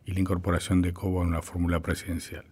y 0.05 0.13
la 0.13 0.21
incorporación 0.21 0.83
de 0.83 0.93
Cobo 0.93 1.23
en 1.23 1.29
una 1.29 1.43
fórmula 1.43 1.81
presidencial. 1.81 2.45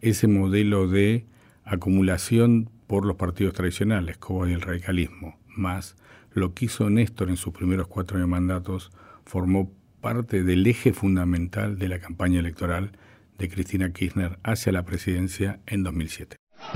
Ese 0.00 0.26
modelo 0.28 0.88
de 0.88 1.26
acumulación 1.64 2.70
por 2.86 3.04
los 3.04 3.16
partidos 3.16 3.54
tradicionales, 3.54 4.16
Cobo 4.18 4.46
y 4.48 4.52
el 4.52 4.60
radicalismo, 4.60 5.38
más 5.48 5.96
lo 6.32 6.54
que 6.54 6.66
hizo 6.66 6.88
Néstor 6.88 7.30
en 7.30 7.36
sus 7.36 7.52
primeros 7.52 7.88
cuatro 7.88 8.24
mandatos, 8.26 8.90
formó 9.28 9.70
parte 10.00 10.42
del 10.42 10.66
eje 10.66 10.94
fundamental 10.94 11.78
de 11.78 11.88
la 11.88 12.00
campaña 12.00 12.40
electoral 12.40 12.92
de 13.36 13.50
Cristina 13.50 13.92
Kirchner 13.92 14.38
hacia 14.42 14.72
la 14.72 14.84
presidencia 14.84 15.60
en 15.66 15.84
2007. 15.84 16.38
A 16.62 16.72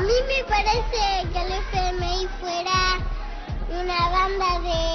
mí 0.00 0.12
me 0.28 0.44
parece 0.48 1.26
que 1.32 1.40
el 1.40 1.52
FMI 1.72 2.28
fuera 2.38 2.98
una 3.70 4.10
banda 4.10 4.60
de 4.60 4.92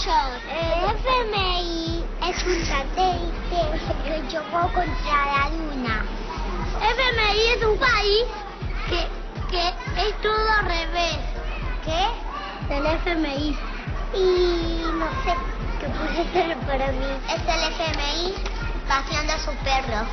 el 0.00 0.96
FMI 0.96 2.00
es 2.26 2.40
un 2.46 2.58
satélite 2.64 3.60
que 4.04 4.12
chocó 4.28 4.62
contra 4.72 5.18
la 5.26 5.50
luna. 5.50 6.06
FMI 6.80 7.40
es 7.56 7.62
un 7.66 7.76
país 7.78 8.24
que, 8.88 9.06
que 9.50 9.68
es 9.68 10.14
todo 10.22 10.48
al 10.58 10.64
revés. 10.64 11.18
¿Qué? 11.84 12.02
El 12.74 12.86
FMI. 12.86 13.69
Y 14.14 14.84
no 14.98 15.08
sé 15.24 15.34
qué 15.80 15.88
puede 15.88 16.22
ser 16.32 16.56
para 16.66 16.86
mí. 16.92 17.10
Es 17.28 17.42
el 17.42 17.62
FMI 17.72 18.34
paseando 18.88 19.32
a 19.32 19.38
su 19.38 19.52
perro. 19.64 20.06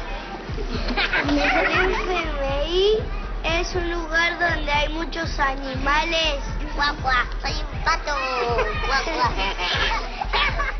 el 1.29 1.39
FMI 1.39 2.99
es 3.43 3.75
un 3.75 3.91
lugar 3.91 4.39
donde 4.39 4.71
hay 4.71 4.89
muchos 4.89 5.39
animales 5.39 6.43
Guau, 6.77 6.95
soy 7.41 7.53
un 7.53 7.83
pato. 7.83 8.11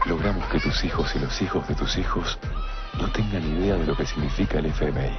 Logramos 0.06 0.48
que 0.50 0.60
tus 0.60 0.84
hijos 0.84 1.16
y 1.16 1.20
los 1.20 1.42
hijos 1.42 1.68
de 1.68 1.74
tus 1.74 1.98
hijos 1.98 2.38
no 3.00 3.12
tengan 3.12 3.44
idea 3.44 3.74
de 3.76 3.88
lo 3.88 3.98
que 3.98 4.06
significa 4.06 4.60
el 4.60 4.68
FMI. 4.68 5.18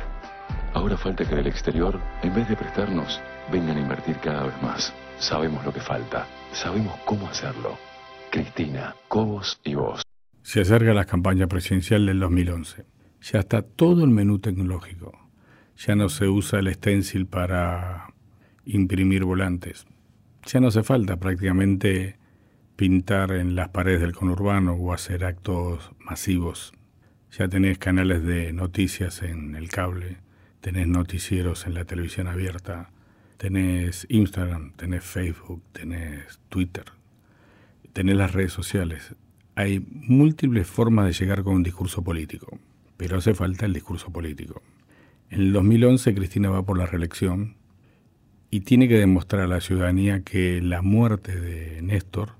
Ahora 0.75 0.97
falta 0.97 1.25
que 1.25 1.35
del 1.35 1.49
exterior, 1.49 2.01
en 2.23 2.33
vez 2.33 2.49
de 2.49 2.55
prestarnos, 2.55 3.21
vengan 3.51 3.77
a 3.77 3.81
invertir 3.81 4.21
cada 4.21 4.45
vez 4.45 4.63
más. 4.63 4.93
sabemos 5.19 5.65
lo 5.65 5.73
que 5.73 5.81
falta, 5.81 6.29
sabemos 6.53 6.95
cómo 7.05 7.29
hacerlo. 7.29 7.77
Cristina, 8.31 8.95
Cobos 9.09 9.61
y 9.65 9.75
vos. 9.75 10.03
Se 10.43 10.61
acerca 10.61 10.95
la 10.95 11.05
campaña 11.05 11.47
presidencial 11.47 12.07
del 12.07 12.21
2011. 12.21 12.85
Ya 13.21 13.41
está 13.41 13.63
todo 13.63 14.05
el 14.05 14.11
menú 14.11 14.39
tecnológico. 14.39 15.13
Ya 15.77 15.95
no 15.95 16.09
se 16.09 16.29
usa 16.29 16.59
el 16.61 16.73
stencil 16.75 17.27
para 17.27 18.15
imprimir 18.65 19.25
volantes. 19.25 19.87
Ya 20.47 20.61
no 20.61 20.69
hace 20.69 20.83
falta 20.83 21.19
prácticamente 21.19 22.19
pintar 22.77 23.33
en 23.33 23.55
las 23.55 23.71
paredes 23.71 24.01
del 24.01 24.15
conurbano 24.15 24.75
o 24.75 24.93
hacer 24.93 25.25
actos 25.25 25.91
masivos. 25.99 26.73
Ya 27.31 27.49
tenés 27.49 27.79
canales 27.79 28.23
de 28.23 28.53
noticias 28.53 29.23
en 29.23 29.55
el 29.55 29.69
cable, 29.69 30.19
tenés 30.61 30.87
noticieros 30.87 31.67
en 31.67 31.75
la 31.75 31.85
televisión 31.85 32.29
abierta, 32.29 32.91
tenés 33.37 34.07
Instagram, 34.09 34.73
tenés 34.73 35.05
Facebook, 35.05 35.63
tenés 35.73 36.41
Twitter, 36.49 36.85
tenés 37.93 38.17
las 38.17 38.33
redes 38.33 38.53
sociales. 38.53 39.15
Hay 39.55 39.85
múltiples 39.91 40.67
formas 40.67 41.07
de 41.07 41.13
llegar 41.13 41.43
con 41.43 41.55
un 41.55 41.63
discurso 41.63 42.03
político, 42.03 42.59
pero 42.97 43.19
hace 43.19 43.35
falta 43.35 43.67
el 43.67 43.73
discurso 43.73 44.11
político. 44.11 44.63
En 45.31 45.41
el 45.41 45.53
2011 45.53 46.15
Cristina 46.15 46.51
va 46.51 46.65
por 46.65 46.79
la 46.79 46.87
reelección 46.87 47.57
y 48.51 48.61
tiene 48.61 48.89
que 48.89 48.99
demostrar 48.99 49.43
a 49.43 49.49
la 49.49 49.61
ciudadanía 49.61 50.23
que 50.23 50.61
la 50.63 50.81
muerte 50.81 51.39
de 51.39 51.83
Néstor 51.83 52.33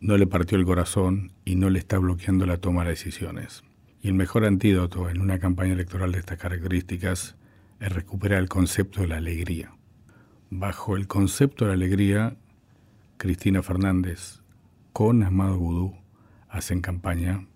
no 0.00 0.16
le 0.16 0.26
partió 0.26 0.56
el 0.56 0.64
corazón 0.64 1.32
y 1.44 1.56
no 1.56 1.70
le 1.70 1.80
está 1.80 1.98
bloqueando 1.98 2.46
la 2.46 2.58
toma 2.58 2.84
de 2.84 2.90
decisiones. 2.90 3.64
Y 4.00 4.08
el 4.08 4.14
mejor 4.14 4.44
antídoto 4.44 5.10
en 5.10 5.20
una 5.20 5.40
campaña 5.40 5.72
electoral 5.72 6.12
de 6.12 6.20
estas 6.20 6.38
características 6.38 7.36
es 7.80 7.92
recuperar 7.92 8.40
el 8.40 8.48
concepto 8.48 9.00
de 9.00 9.08
la 9.08 9.16
alegría. 9.16 9.72
Bajo 10.50 10.96
el 10.96 11.08
concepto 11.08 11.64
de 11.64 11.70
la 11.70 11.74
alegría, 11.74 12.36
Cristina 13.16 13.62
Fernández 13.62 14.40
con 14.92 15.22
Amado 15.22 15.58
Vudú 15.58 15.94
hacen 16.48 16.80
campaña 16.80 17.46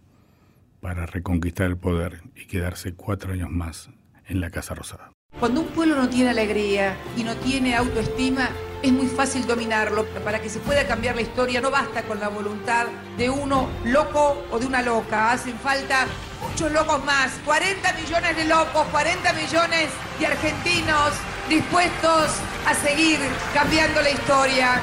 para 0.81 1.07
reconquistar 1.07 1.67
el 1.67 1.77
poder 1.77 2.23
y 2.35 2.47
quedarse 2.47 2.95
cuatro 2.95 3.33
años 3.33 3.51
más 3.51 3.91
en 4.27 4.41
la 4.41 4.51
Casa 4.51 4.75
Rosada. 4.75 5.11
Cuando 5.39 5.63
un 5.63 5.69
pueblo 5.69 5.97
no 5.97 6.09
tiene 6.09 6.31
alegría 6.31 6.97
y 7.17 7.25
no 7.25 7.35
tiene 7.37 7.75
autoestima, 7.75 8.51
es 8.83 8.93
muy 8.93 9.07
fácil 9.07 9.47
dominarlo. 9.47 10.05
Para 10.25 10.41
que 10.41 10.49
se 10.49 10.59
pueda 10.61 10.87
cambiar 10.87 11.17
la 11.17 11.23
historia 11.23 11.61
no 11.61 11.71
basta 11.71 12.03
con 12.03 12.21
la 12.21 12.29
voluntad 12.29 12.87
de 13.17 13.31
uno 13.31 13.69
loco 13.85 14.45
o 14.51 14.59
de 14.59 14.67
una 14.67 14.83
loca. 14.83 15.33
Hacen 15.33 15.57
falta 15.59 16.07
muchos 16.49 16.71
locos 16.73 17.05
más. 17.05 17.33
40 17.45 17.93
millones 17.95 18.37
de 18.37 18.45
locos, 18.45 18.87
40 18.89 19.33
millones 19.33 19.89
de 20.19 20.27
argentinos 20.27 21.13
dispuestos 21.49 22.31
a 22.67 22.75
seguir 22.75 23.19
cambiando 23.55 24.01
la 24.01 24.11
historia. 24.11 24.81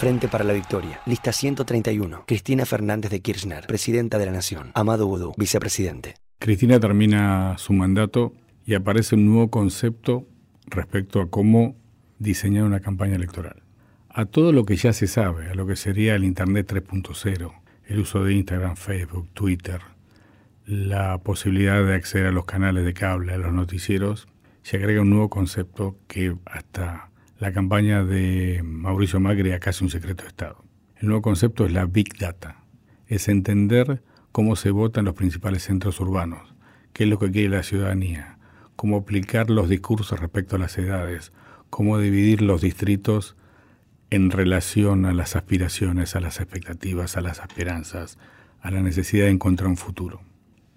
Frente 0.00 0.28
para 0.28 0.44
la 0.44 0.54
Victoria. 0.54 0.98
Lista 1.04 1.30
131. 1.30 2.24
Cristina 2.26 2.64
Fernández 2.64 3.10
de 3.10 3.20
Kirchner, 3.20 3.66
Presidenta 3.66 4.16
de 4.16 4.24
la 4.24 4.32
Nación. 4.32 4.70
Amado 4.72 5.06
Vudú, 5.06 5.34
Vicepresidente. 5.36 6.14
Cristina 6.38 6.80
termina 6.80 7.56
su 7.58 7.74
mandato 7.74 8.32
y 8.64 8.72
aparece 8.72 9.16
un 9.16 9.26
nuevo 9.26 9.50
concepto 9.50 10.26
respecto 10.64 11.20
a 11.20 11.28
cómo 11.28 11.76
diseñar 12.18 12.64
una 12.64 12.80
campaña 12.80 13.16
electoral. 13.16 13.62
A 14.08 14.24
todo 14.24 14.52
lo 14.52 14.64
que 14.64 14.76
ya 14.76 14.94
se 14.94 15.06
sabe, 15.06 15.50
a 15.50 15.54
lo 15.54 15.66
que 15.66 15.76
sería 15.76 16.14
el 16.14 16.24
Internet 16.24 16.72
3.0, 16.72 17.52
el 17.84 17.98
uso 17.98 18.24
de 18.24 18.32
Instagram, 18.32 18.76
Facebook, 18.76 19.28
Twitter, 19.34 19.82
la 20.64 21.18
posibilidad 21.18 21.84
de 21.84 21.94
acceder 21.94 22.28
a 22.28 22.32
los 22.32 22.46
canales 22.46 22.86
de 22.86 22.94
cable, 22.94 23.34
a 23.34 23.36
los 23.36 23.52
noticieros, 23.52 24.28
se 24.62 24.78
agrega 24.78 25.02
un 25.02 25.10
nuevo 25.10 25.28
concepto 25.28 25.98
que 26.08 26.38
hasta 26.46 27.09
la 27.40 27.52
campaña 27.52 28.04
de 28.04 28.60
Mauricio 28.62 29.18
Macri 29.18 29.52
a 29.52 29.60
casi 29.60 29.82
un 29.82 29.88
secreto 29.88 30.24
de 30.24 30.28
Estado. 30.28 30.62
El 30.96 31.08
nuevo 31.08 31.22
concepto 31.22 31.64
es 31.64 31.72
la 31.72 31.86
Big 31.86 32.18
Data, 32.18 32.64
es 33.06 33.28
entender 33.28 34.02
cómo 34.30 34.56
se 34.56 34.70
vota 34.70 35.00
en 35.00 35.06
los 35.06 35.14
principales 35.14 35.62
centros 35.62 35.98
urbanos, 36.00 36.54
qué 36.92 37.04
es 37.04 37.10
lo 37.10 37.18
que 37.18 37.30
quiere 37.30 37.48
la 37.48 37.62
ciudadanía, 37.62 38.36
cómo 38.76 38.98
aplicar 38.98 39.48
los 39.48 39.70
discursos 39.70 40.20
respecto 40.20 40.56
a 40.56 40.58
las 40.58 40.76
edades, 40.76 41.32
cómo 41.70 41.98
dividir 41.98 42.42
los 42.42 42.60
distritos 42.60 43.36
en 44.10 44.30
relación 44.30 45.06
a 45.06 45.14
las 45.14 45.34
aspiraciones, 45.34 46.16
a 46.16 46.20
las 46.20 46.40
expectativas, 46.40 47.16
a 47.16 47.22
las 47.22 47.40
esperanzas, 47.40 48.18
a 48.60 48.70
la 48.70 48.82
necesidad 48.82 49.24
de 49.24 49.30
encontrar 49.30 49.70
un 49.70 49.78
futuro. 49.78 50.20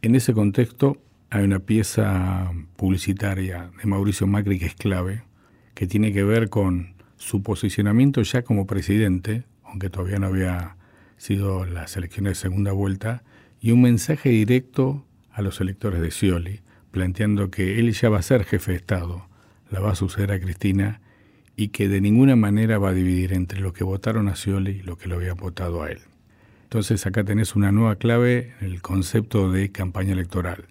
En 0.01 0.15
ese 0.15 0.31
contexto 0.31 0.95
hay 1.29 1.43
una 1.43 1.59
pieza 1.59 2.53
publicitaria 2.77 3.69
de 3.77 3.85
Mauricio 3.85 4.27
Macri 4.27 4.59
que 4.59 4.67
es 4.67 4.75
clave, 4.75 5.23
que 5.73 5.87
tiene 5.87 6.13
que 6.13 6.23
ver 6.23 6.49
con 6.49 6.93
su 7.17 7.41
posicionamiento 7.41 8.21
ya 8.21 8.43
como 8.43 8.67
presidente, 8.67 9.43
aunque 9.63 9.89
todavía 9.89 10.19
no 10.19 10.27
había 10.27 10.75
sido 11.17 11.65
las 11.65 11.95
elecciones 11.95 12.31
de 12.31 12.41
segunda 12.49 12.71
vuelta, 12.71 13.23
y 13.61 13.71
un 13.71 13.81
mensaje 13.81 14.29
directo 14.29 15.05
a 15.31 15.41
los 15.41 15.61
electores 15.61 16.01
de 16.01 16.11
Scioli, 16.11 16.61
planteando 16.91 17.49
que 17.49 17.79
él 17.79 17.91
ya 17.93 18.09
va 18.09 18.19
a 18.19 18.23
ser 18.23 18.43
jefe 18.43 18.71
de 18.71 18.77
Estado, 18.77 19.27
la 19.71 19.79
va 19.79 19.91
a 19.91 19.95
suceder 19.95 20.31
a 20.31 20.39
Cristina 20.39 21.01
y 21.55 21.69
que 21.69 21.87
de 21.87 22.01
ninguna 22.01 22.35
manera 22.35 22.77
va 22.77 22.89
a 22.89 22.93
dividir 22.93 23.33
entre 23.33 23.59
los 23.59 23.73
que 23.73 23.83
votaron 23.83 24.27
a 24.27 24.35
Scioli 24.35 24.71
y 24.71 24.81
los 24.81 24.97
que 24.97 25.07
lo 25.07 25.15
habían 25.15 25.37
votado 25.37 25.83
a 25.83 25.91
él. 25.91 25.99
Entonces 26.63 27.05
acá 27.05 27.23
tenés 27.23 27.55
una 27.55 27.71
nueva 27.71 27.95
clave 27.95 28.53
en 28.59 28.67
el 28.67 28.81
concepto 28.81 29.51
de 29.51 29.71
campaña 29.71 30.13
electoral. 30.13 30.65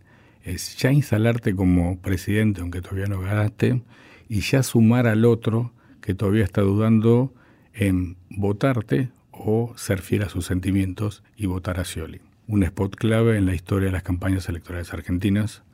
Es 0.44 0.76
ya 0.76 0.92
instalarte 0.92 1.54
como 1.54 2.00
presidente, 2.00 2.60
aunque 2.60 2.80
todavía 2.82 3.06
no 3.06 3.20
ganaste, 3.20 3.82
y 4.32 4.40
ya 4.40 4.62
sumar 4.62 5.08
al 5.08 5.26
otro 5.26 5.74
que 6.00 6.14
todavía 6.14 6.42
está 6.42 6.62
dudando 6.62 7.34
en 7.74 8.16
votarte 8.30 9.10
o 9.30 9.74
ser 9.76 10.00
fiel 10.00 10.22
a 10.22 10.30
sus 10.30 10.46
sentimientos 10.46 11.22
y 11.36 11.44
votar 11.44 11.78
a 11.78 11.84
Scioli. 11.84 12.22
Un 12.46 12.62
spot 12.62 12.96
clave 12.96 13.36
en 13.36 13.44
la 13.44 13.54
historia 13.54 13.88
de 13.88 13.92
las 13.92 14.02
campañas 14.02 14.48
electorales 14.48 14.90
argentinas. 14.94 15.64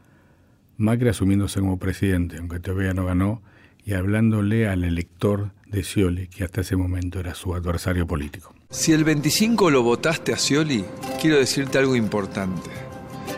Macri 0.76 1.08
asumiéndose 1.08 1.60
como 1.60 1.78
presidente, 1.78 2.38
aunque 2.38 2.58
todavía 2.58 2.94
no 2.94 3.04
ganó, 3.04 3.42
y 3.84 3.92
hablándole 3.92 4.66
al 4.66 4.82
elector 4.82 5.52
de 5.68 5.84
Scioli, 5.84 6.26
que 6.26 6.42
hasta 6.42 6.62
ese 6.62 6.74
momento 6.74 7.20
era 7.20 7.36
su 7.36 7.54
adversario 7.54 8.08
político. 8.08 8.56
Si 8.70 8.90
el 8.90 9.04
25 9.04 9.70
lo 9.70 9.84
votaste 9.84 10.32
a 10.32 10.36
Scioli, 10.36 10.84
quiero 11.20 11.36
decirte 11.36 11.78
algo 11.78 11.94
importante. 11.94 12.70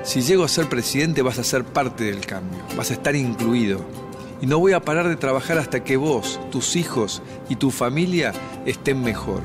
Si 0.03 0.23
llego 0.23 0.45
a 0.45 0.49
ser 0.49 0.71
presidente 0.71 1.21
vas 1.21 1.39
a 1.39 1.45
ser 1.45 1.65
parte 1.65 2.05
del 2.05 2.25
cambio, 2.25 2.61
vas 2.75 2.91
a 2.91 2.95
estar 2.95 3.15
incluido 3.15 4.10
y 4.41 4.47
no 4.47 4.59
voy 4.59 4.73
a 4.73 4.81
parar 4.81 5.09
de 5.09 5.17
trabajar 5.17 5.59
hasta 5.59 5.85
que 5.85 5.97
vos, 5.97 6.41
tus 6.51 6.77
hijos 6.77 7.23
y 7.49 7.57
tu 7.57 7.71
familia 7.71 8.33
estén 8.67 9.03
mejor. 9.03 9.43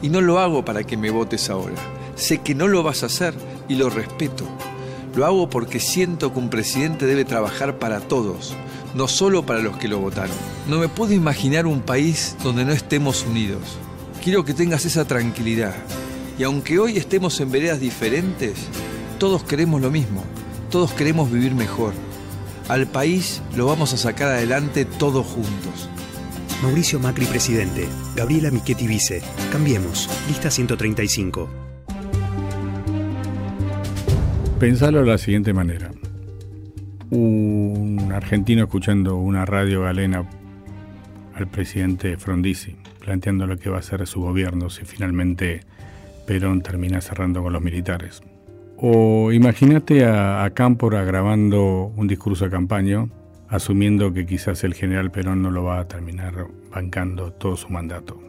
Y 0.00 0.08
no 0.08 0.20
lo 0.20 0.38
hago 0.38 0.64
para 0.64 0.84
que 0.84 0.96
me 0.96 1.10
votes 1.10 1.50
ahora. 1.50 1.76
Sé 2.14 2.38
que 2.38 2.54
no 2.54 2.66
lo 2.68 2.82
vas 2.82 3.02
a 3.02 3.06
hacer 3.06 3.34
y 3.68 3.76
lo 3.76 3.90
respeto. 3.90 4.44
Lo 5.14 5.26
hago 5.26 5.50
porque 5.50 5.80
siento 5.80 6.32
que 6.32 6.38
un 6.38 6.48
presidente 6.48 7.04
debe 7.06 7.24
trabajar 7.24 7.78
para 7.78 8.00
todos, 8.00 8.54
no 8.94 9.08
solo 9.08 9.44
para 9.44 9.60
los 9.60 9.76
que 9.76 9.88
lo 9.88 9.98
votaron. 9.98 10.34
No 10.68 10.78
me 10.78 10.88
puedo 10.88 11.12
imaginar 11.12 11.66
un 11.66 11.80
país 11.80 12.36
donde 12.42 12.64
no 12.64 12.72
estemos 12.72 13.26
unidos. 13.26 13.78
Quiero 14.24 14.44
que 14.44 14.54
tengas 14.54 14.84
esa 14.86 15.04
tranquilidad. 15.04 15.74
Y 16.38 16.44
aunque 16.44 16.78
hoy 16.78 16.96
estemos 16.96 17.38
en 17.40 17.50
veredas 17.50 17.80
diferentes, 17.80 18.54
todos 19.18 19.44
queremos 19.44 19.82
lo 19.82 19.90
mismo. 19.90 20.24
Todos 20.70 20.92
queremos 20.92 21.30
vivir 21.30 21.54
mejor. 21.54 21.92
Al 22.68 22.86
país 22.86 23.42
lo 23.56 23.66
vamos 23.66 23.92
a 23.92 23.96
sacar 23.96 24.28
adelante 24.28 24.84
todos 24.84 25.26
juntos. 25.26 25.88
Mauricio 26.62 27.00
Macri, 27.00 27.26
presidente. 27.26 27.88
Gabriela 28.14 28.50
Michetti, 28.50 28.86
vice. 28.86 29.20
Cambiemos. 29.50 30.08
Lista 30.28 30.50
135. 30.50 31.48
Pensalo 34.60 35.00
de 35.00 35.06
la 35.06 35.18
siguiente 35.18 35.52
manera. 35.52 35.90
Un 37.10 38.12
argentino 38.14 38.62
escuchando 38.62 39.16
una 39.16 39.44
radio 39.44 39.82
galena 39.82 40.24
al 41.34 41.48
presidente 41.48 42.16
Frondizi, 42.16 42.76
planteando 43.00 43.46
lo 43.46 43.56
que 43.56 43.70
va 43.70 43.78
a 43.78 43.80
hacer 43.80 44.06
su 44.06 44.20
gobierno 44.20 44.70
si 44.70 44.84
finalmente 44.84 45.62
Perón 46.26 46.62
termina 46.62 47.00
cerrando 47.00 47.42
con 47.42 47.52
los 47.52 47.60
militares. 47.60 48.22
O 48.84 49.30
imagínate 49.30 50.04
a, 50.04 50.42
a 50.42 50.50
Cámpora 50.50 51.04
grabando 51.04 51.92
un 51.94 52.08
discurso 52.08 52.46
de 52.46 52.50
campaña, 52.50 53.06
asumiendo 53.48 54.12
que 54.12 54.26
quizás 54.26 54.64
el 54.64 54.74
general 54.74 55.12
Perón 55.12 55.40
no 55.40 55.52
lo 55.52 55.62
va 55.62 55.78
a 55.78 55.86
terminar 55.86 56.48
bancando 56.68 57.32
todo 57.32 57.56
su 57.56 57.68
mandato. 57.68 58.20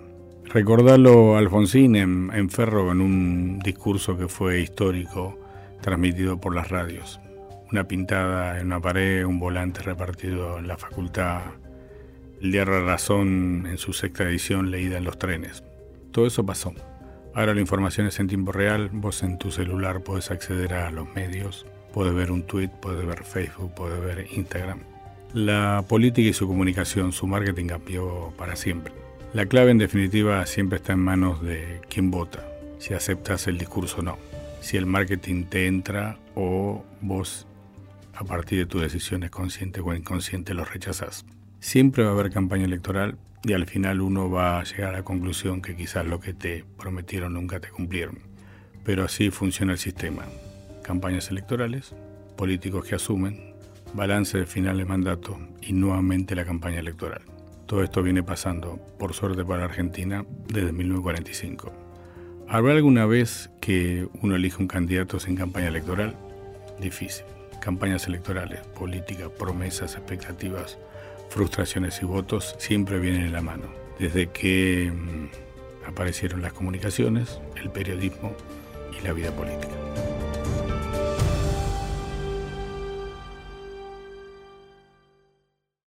Recordarlo 0.46 1.38
Alfonsín 1.38 1.96
en, 1.96 2.30
en 2.32 2.52
Ferro 2.52 2.92
en 2.92 3.02
un 3.02 3.58
discurso 3.64 4.16
que 4.16 4.28
fue 4.28 4.62
histórico, 4.62 5.40
transmitido 5.82 6.40
por 6.40 6.54
las 6.54 6.70
radios. 6.70 7.20
Una 7.72 7.88
pintada 7.88 8.60
en 8.60 8.68
una 8.68 8.80
pared, 8.80 9.26
un 9.26 9.40
volante 9.40 9.82
repartido 9.82 10.60
en 10.60 10.68
la 10.68 10.78
facultad, 10.78 11.42
el 12.40 12.52
diario 12.52 12.86
Razón 12.86 13.66
en 13.66 13.80
su 13.80 13.92
sexta 13.92 14.26
edición 14.26 14.70
leída 14.70 15.00
en 15.00 15.06
los 15.06 15.18
trenes. 15.18 15.64
Todo 16.12 16.28
eso 16.28 16.46
pasó. 16.46 16.76
Ahora 17.36 17.56
la 17.56 17.62
información 17.62 18.06
es 18.06 18.20
en 18.20 18.28
tiempo 18.28 18.52
real, 18.52 18.90
vos 18.92 19.24
en 19.24 19.40
tu 19.40 19.50
celular 19.50 20.04
podés 20.04 20.30
acceder 20.30 20.76
a 20.76 20.92
los 20.92 21.12
medios, 21.16 21.66
podés 21.92 22.14
ver 22.14 22.32
un 22.32 22.44
tweet, 22.44 22.70
podés 22.70 23.08
ver 23.08 23.24
Facebook, 23.24 23.74
podés 23.74 24.00
ver 24.02 24.28
Instagram. 24.32 24.82
La 25.34 25.84
política 25.88 26.30
y 26.30 26.34
su 26.34 26.48
comunicación, 26.48 27.12
su 27.12 27.26
marketing 27.26 27.66
cambió 27.66 28.32
para 28.38 28.56
siempre. 28.56 28.94
La 29.34 29.48
clave 29.48 29.72
en 29.72 29.80
definitiva 29.80 30.46
siempre 30.46 30.78
está 30.78 30.94
en 30.94 31.00
manos 31.00 31.42
de 31.42 31.82
quien 31.90 32.12
vota, 32.12 32.48
si 32.78 32.94
aceptas 32.94 33.48
el 33.48 33.58
discurso 33.58 34.02
o 34.02 34.04
no, 34.04 34.20
si 34.62 34.78
el 34.78 34.86
marketing 34.86 35.46
te 35.46 35.66
entra 35.66 36.20
o 36.36 36.86
vos 37.02 37.48
a 38.14 38.24
partir 38.26 38.60
de 38.60 38.66
tus 38.68 38.84
decisiones 38.84 39.32
conscientes 39.32 39.82
o 39.84 39.92
inconscientes 39.96 40.56
lo 40.56 40.66
rechazas. 40.66 41.26
Siempre 41.64 42.04
va 42.04 42.10
a 42.10 42.14
haber 42.14 42.30
campaña 42.30 42.66
electoral 42.66 43.18
y 43.42 43.54
al 43.54 43.66
final 43.66 44.02
uno 44.02 44.30
va 44.30 44.60
a 44.60 44.64
llegar 44.66 44.90
a 44.90 44.98
la 44.98 45.04
conclusión 45.04 45.62
que 45.62 45.78
quizás 45.78 46.06
lo 46.06 46.20
que 46.20 46.34
te 46.34 46.66
prometieron 46.78 47.36
nunca 47.36 47.62
te 47.62 47.70
cumplieron. 47.70 48.20
Pero 48.84 49.06
así 49.06 49.32
funciona 49.32 49.72
el 49.72 49.78
sistema. 49.80 50.24
Campañas 50.84 51.32
electorales, 51.32 51.96
políticos 52.36 52.86
que 52.86 52.96
asumen, 52.96 53.54
balance 53.94 54.38
de 54.40 54.46
final 54.46 54.78
de 54.78 54.84
mandato 54.84 55.40
y 55.62 55.72
nuevamente 55.72 56.36
la 56.36 56.44
campaña 56.44 56.80
electoral. 56.82 57.22
Todo 57.66 57.82
esto 57.82 58.04
viene 58.04 58.24
pasando, 58.24 58.78
por 59.00 59.14
suerte 59.14 59.46
para 59.46 59.64
Argentina, 59.64 60.26
desde 60.50 60.74
1945. 60.74 61.72
¿Habrá 62.50 62.74
alguna 62.74 63.06
vez 63.06 63.50
que 63.62 64.10
uno 64.22 64.36
elige 64.36 64.62
un 64.62 64.68
candidato 64.68 65.18
sin 65.18 65.38
campaña 65.38 65.70
electoral? 65.70 66.18
Difícil. 66.82 67.24
Campañas 67.62 68.06
electorales, 68.06 68.60
política, 68.78 69.30
promesas, 69.30 69.96
expectativas, 69.96 70.78
frustraciones 71.34 72.00
y 72.02 72.06
votos 72.06 72.56
siempre 72.60 73.00
vienen 73.00 73.22
en 73.22 73.34
la 73.34 73.42
mano. 73.42 73.64
Desde 73.98 74.28
que 74.28 74.92
mm, 74.94 75.90
aparecieron 75.90 76.44
las 76.44 76.54
comunicaciones, 76.54 77.40
el 77.56 77.72
periodismo 77.72 78.36
y 78.98 79.04
la 79.04 79.14
vida 79.14 79.32
política. 79.32 79.74